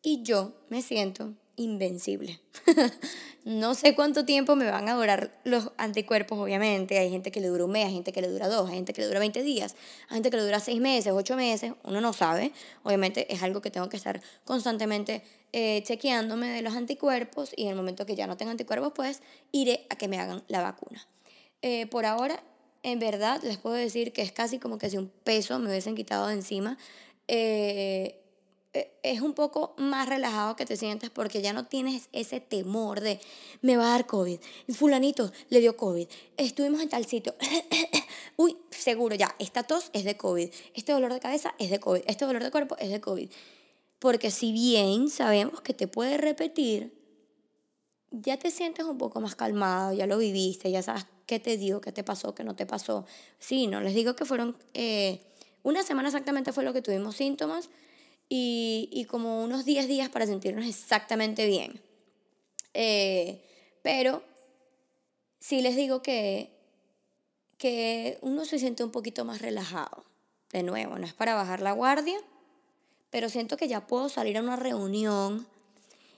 Y 0.00 0.22
yo 0.22 0.52
me 0.68 0.82
siento 0.82 1.34
invencible. 1.56 2.40
no 3.44 3.74
sé 3.74 3.94
cuánto 3.94 4.24
tiempo 4.24 4.56
me 4.56 4.70
van 4.70 4.88
a 4.88 4.94
durar 4.94 5.38
los 5.44 5.70
anticuerpos, 5.76 6.38
obviamente. 6.38 6.98
Hay 6.98 7.10
gente 7.10 7.30
que 7.30 7.40
le 7.40 7.48
dura 7.48 7.64
un 7.64 7.72
mes, 7.72 7.86
hay 7.86 7.92
gente 7.92 8.12
que 8.12 8.20
le 8.20 8.28
dura 8.28 8.48
dos, 8.48 8.68
hay 8.68 8.76
gente 8.76 8.92
que 8.92 9.00
le 9.00 9.06
dura 9.06 9.20
20 9.20 9.42
días, 9.42 9.76
hay 10.08 10.16
gente 10.16 10.30
que 10.30 10.36
le 10.36 10.44
dura 10.44 10.60
seis 10.60 10.80
meses, 10.80 11.12
ocho 11.14 11.36
meses, 11.36 11.72
uno 11.84 12.00
no 12.00 12.12
sabe. 12.12 12.52
Obviamente 12.82 13.32
es 13.32 13.42
algo 13.42 13.60
que 13.60 13.70
tengo 13.70 13.88
que 13.88 13.96
estar 13.96 14.20
constantemente 14.44 15.22
eh, 15.52 15.82
chequeándome 15.84 16.48
de 16.48 16.62
los 16.62 16.74
anticuerpos 16.74 17.52
y 17.56 17.64
en 17.64 17.70
el 17.70 17.76
momento 17.76 18.06
que 18.06 18.16
ya 18.16 18.26
no 18.26 18.36
tenga 18.36 18.52
anticuerpos, 18.52 18.92
pues 18.94 19.22
iré 19.50 19.86
a 19.90 19.96
que 19.96 20.08
me 20.08 20.18
hagan 20.18 20.42
la 20.48 20.62
vacuna. 20.62 21.06
Eh, 21.60 21.86
por 21.86 22.06
ahora, 22.06 22.42
en 22.82 22.98
verdad, 22.98 23.40
les 23.42 23.58
puedo 23.58 23.76
decir 23.76 24.12
que 24.12 24.22
es 24.22 24.32
casi 24.32 24.58
como 24.58 24.78
que 24.78 24.90
si 24.90 24.96
un 24.96 25.08
peso 25.24 25.58
me 25.58 25.68
hubiesen 25.68 25.94
quitado 25.94 26.26
de 26.26 26.34
encima. 26.34 26.78
Eh, 27.28 28.21
es 29.02 29.20
un 29.20 29.34
poco 29.34 29.74
más 29.76 30.08
relajado 30.08 30.56
que 30.56 30.64
te 30.64 30.76
sientes 30.76 31.10
porque 31.10 31.42
ya 31.42 31.52
no 31.52 31.66
tienes 31.66 32.08
ese 32.12 32.40
temor 32.40 33.00
de 33.00 33.20
me 33.60 33.76
va 33.76 33.86
a 33.86 33.90
dar 33.90 34.06
COVID, 34.06 34.38
fulanito 34.74 35.30
le 35.50 35.60
dio 35.60 35.76
COVID, 35.76 36.08
estuvimos 36.36 36.80
en 36.80 36.88
tal 36.88 37.04
sitio, 37.04 37.34
uy, 38.36 38.56
seguro 38.70 39.14
ya, 39.14 39.34
esta 39.38 39.62
tos 39.62 39.90
es 39.92 40.04
de 40.04 40.16
COVID, 40.16 40.48
este 40.74 40.92
dolor 40.92 41.12
de 41.12 41.20
cabeza 41.20 41.54
es 41.58 41.70
de 41.70 41.80
COVID, 41.80 42.02
este 42.06 42.24
dolor 42.24 42.42
de 42.42 42.50
cuerpo 42.50 42.76
es 42.78 42.90
de 42.90 43.00
COVID. 43.00 43.30
Porque 43.98 44.32
si 44.32 44.50
bien 44.50 45.10
sabemos 45.10 45.60
que 45.60 45.74
te 45.74 45.86
puede 45.86 46.16
repetir, 46.16 46.92
ya 48.10 48.36
te 48.36 48.50
sientes 48.50 48.84
un 48.84 48.98
poco 48.98 49.20
más 49.20 49.36
calmado, 49.36 49.92
ya 49.92 50.08
lo 50.08 50.18
viviste, 50.18 50.72
ya 50.72 50.82
sabes 50.82 51.06
qué 51.26 51.38
te 51.38 51.56
dio, 51.56 51.80
qué 51.80 51.92
te 51.92 52.02
pasó, 52.02 52.34
qué 52.34 52.42
no 52.42 52.56
te 52.56 52.66
pasó. 52.66 53.06
Sí, 53.38 53.68
no 53.68 53.80
les 53.80 53.94
digo 53.94 54.16
que 54.16 54.24
fueron, 54.24 54.56
eh, 54.74 55.20
una 55.62 55.84
semana 55.84 56.08
exactamente 56.08 56.52
fue 56.52 56.64
lo 56.64 56.72
que 56.72 56.82
tuvimos 56.82 57.14
síntomas 57.14 57.70
y, 58.34 59.04
como 59.10 59.44
unos 59.44 59.66
10 59.66 59.88
días 59.88 60.08
para 60.08 60.26
sentirnos 60.26 60.64
exactamente 60.64 61.46
bien. 61.46 61.82
Eh, 62.72 63.44
pero 63.82 64.22
sí 65.38 65.60
les 65.60 65.76
digo 65.76 66.00
que, 66.00 66.50
que 67.58 68.18
uno 68.22 68.46
se 68.46 68.58
siente 68.58 68.84
un 68.84 68.90
poquito 68.90 69.26
más 69.26 69.42
relajado. 69.42 70.06
De 70.50 70.62
nuevo, 70.62 70.98
no 70.98 71.04
es 71.04 71.12
para 71.12 71.34
bajar 71.34 71.60
la 71.60 71.72
guardia, 71.72 72.18
pero 73.10 73.28
siento 73.28 73.58
que 73.58 73.68
ya 73.68 73.86
puedo 73.86 74.08
salir 74.08 74.38
a 74.38 74.42
una 74.42 74.56
reunión 74.56 75.46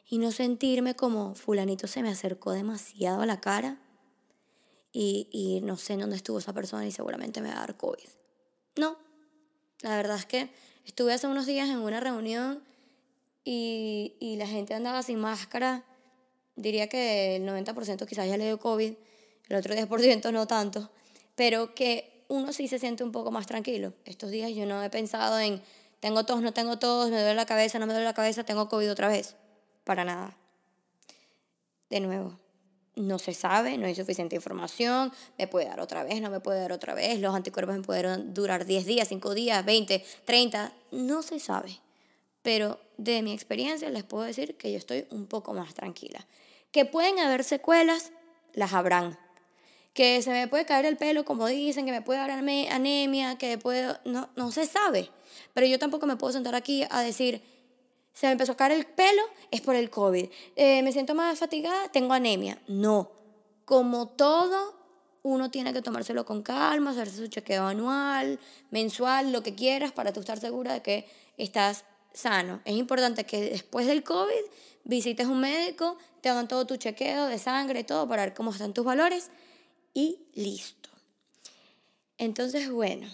y 0.08 0.18
no 0.18 0.30
sentirme 0.30 0.94
como 0.94 1.34
fulanito 1.34 1.88
se 1.88 2.02
me 2.02 2.10
acercó 2.10 2.52
demasiado 2.52 3.22
a 3.22 3.26
la 3.26 3.40
cara 3.40 3.78
y, 4.92 5.28
y 5.32 5.62
no 5.62 5.76
sé 5.76 5.94
en 5.94 6.00
dónde 6.00 6.16
estuvo 6.16 6.38
esa 6.38 6.52
persona 6.52 6.86
y 6.86 6.92
seguramente 6.92 7.40
me 7.40 7.48
va 7.48 7.56
a 7.56 7.60
dar 7.60 7.76
COVID. 7.76 8.08
No, 8.76 8.96
la 9.82 9.96
verdad 9.96 10.16
es 10.16 10.26
que 10.26 10.50
estuve 10.86 11.12
hace 11.12 11.26
unos 11.26 11.46
días 11.46 11.68
en 11.68 11.78
una 11.78 12.00
reunión 12.00 12.62
y, 13.44 14.14
y 14.20 14.36
la 14.36 14.46
gente 14.46 14.74
andaba 14.74 15.02
sin 15.02 15.18
máscara. 15.18 15.84
Diría 16.56 16.88
que 16.88 17.36
el 17.36 17.46
90% 17.46 18.06
quizás 18.06 18.28
ya 18.28 18.36
le 18.36 18.44
dio 18.44 18.58
COVID, 18.58 18.92
el 19.48 19.56
otro 19.56 19.74
10% 19.74 20.32
no 20.32 20.46
tanto, 20.46 20.90
pero 21.34 21.74
que 21.74 22.24
uno 22.28 22.52
sí 22.52 22.68
se 22.68 22.78
siente 22.78 23.04
un 23.04 23.12
poco 23.12 23.30
más 23.30 23.46
tranquilo. 23.46 23.92
Estos 24.04 24.30
días 24.30 24.52
yo 24.54 24.66
no 24.66 24.82
he 24.82 24.90
pensado 24.90 25.38
en 25.38 25.60
tengo 26.00 26.24
tos, 26.24 26.42
no 26.42 26.52
tengo 26.52 26.78
tos, 26.78 27.10
me 27.10 27.16
duele 27.16 27.34
la 27.34 27.46
cabeza, 27.46 27.78
no 27.78 27.86
me 27.86 27.94
duele 27.94 28.04
la 28.04 28.14
cabeza, 28.14 28.44
tengo 28.44 28.68
COVID 28.68 28.90
otra 28.90 29.08
vez 29.08 29.36
para 29.84 30.04
nada. 30.04 30.36
De 31.88 32.00
nuevo, 32.00 32.38
no 32.96 33.18
se 33.18 33.34
sabe, 33.34 33.76
no 33.76 33.86
hay 33.86 33.94
suficiente 33.94 34.36
información, 34.36 35.12
me 35.38 35.46
puede 35.46 35.66
dar 35.66 35.80
otra 35.80 36.04
vez, 36.04 36.20
no 36.20 36.30
me 36.30 36.40
puede 36.40 36.60
dar 36.60 36.72
otra 36.72 36.94
vez, 36.94 37.20
los 37.20 37.34
anticuerpos 37.34 37.76
me 37.76 37.82
pueden 37.82 38.34
durar 38.34 38.66
10 38.66 38.86
días, 38.86 39.08
5 39.08 39.34
días, 39.34 39.64
20, 39.64 40.04
30, 40.24 40.72
no 40.92 41.22
se 41.22 41.40
sabe. 41.40 41.80
Pero 42.42 42.78
de 42.98 43.22
mi 43.22 43.32
experiencia 43.32 43.88
les 43.90 44.04
puedo 44.04 44.24
decir 44.24 44.56
que 44.56 44.70
yo 44.70 44.78
estoy 44.78 45.06
un 45.10 45.26
poco 45.26 45.54
más 45.54 45.74
tranquila. 45.74 46.26
Que 46.70 46.84
pueden 46.84 47.18
haber 47.18 47.42
secuelas, 47.42 48.12
las 48.52 48.72
habrán. 48.72 49.18
Que 49.92 50.20
se 50.22 50.30
me 50.30 50.48
puede 50.48 50.66
caer 50.66 50.86
el 50.86 50.96
pelo, 50.96 51.24
como 51.24 51.46
dicen, 51.46 51.86
que 51.86 51.92
me 51.92 52.02
puede 52.02 52.20
dar 52.20 52.30
anemia, 52.30 53.38
que 53.38 53.58
puedo, 53.58 53.98
no, 54.04 54.28
no 54.36 54.52
se 54.52 54.66
sabe. 54.66 55.10
Pero 55.52 55.66
yo 55.66 55.78
tampoco 55.78 56.06
me 56.06 56.16
puedo 56.16 56.32
sentar 56.32 56.54
aquí 56.54 56.84
a 56.90 57.00
decir, 57.00 57.42
se 58.14 58.26
me 58.26 58.32
empezó 58.32 58.52
a 58.52 58.56
caer 58.56 58.72
el 58.72 58.86
pelo, 58.86 59.22
es 59.50 59.60
por 59.60 59.74
el 59.74 59.90
COVID. 59.90 60.26
Eh, 60.56 60.82
me 60.82 60.92
siento 60.92 61.14
más 61.14 61.38
fatigada, 61.38 61.88
tengo 61.88 62.14
anemia. 62.14 62.58
No. 62.68 63.10
Como 63.64 64.08
todo, 64.08 64.78
uno 65.22 65.50
tiene 65.50 65.72
que 65.72 65.82
tomárselo 65.82 66.24
con 66.24 66.42
calma, 66.42 66.92
hacerse 66.92 67.16
su 67.16 67.26
chequeo 67.26 67.66
anual, 67.66 68.38
mensual, 68.70 69.32
lo 69.32 69.42
que 69.42 69.56
quieras, 69.56 69.90
para 69.90 70.12
tú 70.12 70.20
estar 70.20 70.38
segura 70.38 70.74
de 70.74 70.82
que 70.82 71.08
estás 71.36 71.84
sano. 72.12 72.60
Es 72.64 72.76
importante 72.76 73.24
que 73.24 73.50
después 73.50 73.86
del 73.86 74.04
COVID 74.04 74.44
visites 74.84 75.26
un 75.26 75.40
médico, 75.40 75.98
te 76.20 76.28
hagan 76.28 76.46
todo 76.46 76.66
tu 76.66 76.76
chequeo 76.76 77.26
de 77.26 77.38
sangre, 77.38 77.82
todo, 77.82 78.08
para 78.08 78.22
ver 78.26 78.34
cómo 78.34 78.52
están 78.52 78.72
tus 78.72 78.84
valores 78.84 79.30
y 79.92 80.20
listo. 80.34 80.88
Entonces, 82.16 82.70
bueno. 82.70 83.08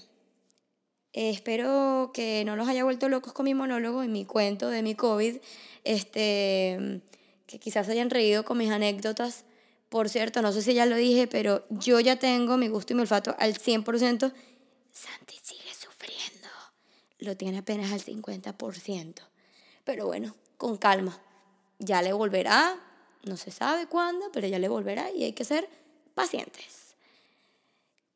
Eh, 1.12 1.30
espero 1.30 2.10
que 2.14 2.44
no 2.44 2.56
los 2.56 2.68
haya 2.68 2.84
vuelto 2.84 3.08
locos 3.08 3.32
con 3.32 3.44
mi 3.44 3.54
monólogo 3.54 4.04
y 4.04 4.08
mi 4.08 4.24
cuento 4.24 4.70
de 4.70 4.82
mi 4.82 4.94
COVID. 4.94 5.36
Este, 5.84 7.00
que 7.46 7.58
quizás 7.58 7.88
hayan 7.88 8.10
reído 8.10 8.44
con 8.44 8.58
mis 8.58 8.70
anécdotas. 8.70 9.44
Por 9.88 10.08
cierto, 10.08 10.40
no 10.40 10.52
sé 10.52 10.62
si 10.62 10.72
ya 10.72 10.86
lo 10.86 10.96
dije, 10.96 11.26
pero 11.26 11.64
yo 11.70 11.98
ya 11.98 12.16
tengo 12.16 12.56
mi 12.56 12.68
gusto 12.68 12.92
y 12.92 12.96
mi 12.96 13.02
olfato 13.02 13.34
al 13.38 13.54
100%. 13.54 14.32
Santi 14.92 15.34
sigue 15.42 15.74
sufriendo. 15.74 16.48
Lo 17.18 17.36
tiene 17.36 17.58
apenas 17.58 17.92
al 17.92 18.00
50%. 18.00 19.14
Pero 19.84 20.06
bueno, 20.06 20.36
con 20.56 20.76
calma. 20.76 21.18
Ya 21.80 22.02
le 22.02 22.12
volverá. 22.12 22.78
No 23.24 23.36
se 23.36 23.50
sabe 23.50 23.86
cuándo, 23.86 24.30
pero 24.32 24.46
ya 24.46 24.58
le 24.60 24.68
volverá 24.68 25.10
y 25.10 25.24
hay 25.24 25.32
que 25.32 25.44
ser 25.44 25.68
pacientes. 26.14 26.79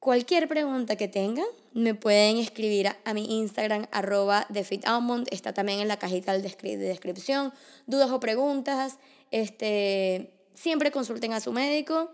Cualquier 0.04 0.48
pregunta 0.48 0.96
que 0.96 1.08
tengan, 1.08 1.46
me 1.72 1.94
pueden 1.94 2.36
escribir 2.36 2.88
a, 2.88 3.14
mi 3.14 3.38
Instagram, 3.38 3.86
arroba 3.90 4.46
TheFitAlmond, 4.52 5.28
está 5.30 5.54
también 5.54 5.80
en 5.80 5.88
la 5.88 5.96
cajita 5.98 6.36
de 6.36 6.76
descripción. 6.76 7.54
Dudas 7.86 8.10
o 8.10 8.20
preguntas, 8.20 8.98
este, 9.30 10.30
siempre 10.52 10.90
consulten 10.90 11.32
a 11.32 11.40
su 11.40 11.52
médico. 11.52 12.10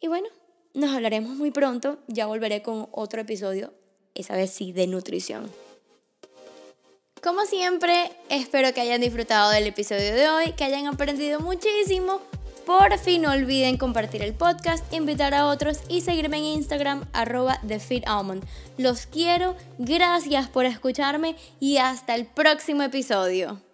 Y 0.00 0.08
bueno, 0.08 0.26
nos 0.72 0.94
hablaremos 0.94 1.36
muy 1.36 1.50
pronto, 1.50 1.98
ya 2.06 2.24
volveré 2.24 2.62
con 2.62 2.88
otro 2.92 3.20
episodio, 3.20 3.74
esa 4.14 4.34
vez 4.34 4.50
sí, 4.52 4.72
de 4.72 4.86
nutrición. 4.86 5.52
Como 7.22 7.44
siempre, 7.44 8.10
espero 8.30 8.72
que 8.72 8.80
hayan 8.80 9.02
disfrutado 9.02 9.50
del 9.50 9.66
episodio 9.66 10.14
de 10.14 10.30
hoy, 10.30 10.52
que 10.52 10.64
hayan 10.64 10.86
aprendido 10.86 11.40
muchísimo 11.40 12.22
por 12.66 12.98
fin 12.98 13.22
no 13.22 13.30
olviden 13.30 13.78
compartir 13.78 14.22
el 14.22 14.34
podcast, 14.34 14.92
invitar 14.92 15.32
a 15.34 15.46
otros 15.46 15.78
y 15.88 16.00
seguirme 16.00 16.38
en 16.38 16.44
Instagram 16.44 17.04
arroba 17.12 17.60
TheFitAlmond. 17.66 18.44
Los 18.76 19.06
quiero, 19.06 19.56
gracias 19.78 20.48
por 20.48 20.64
escucharme 20.64 21.36
y 21.60 21.78
hasta 21.78 22.16
el 22.16 22.26
próximo 22.26 22.82
episodio. 22.82 23.65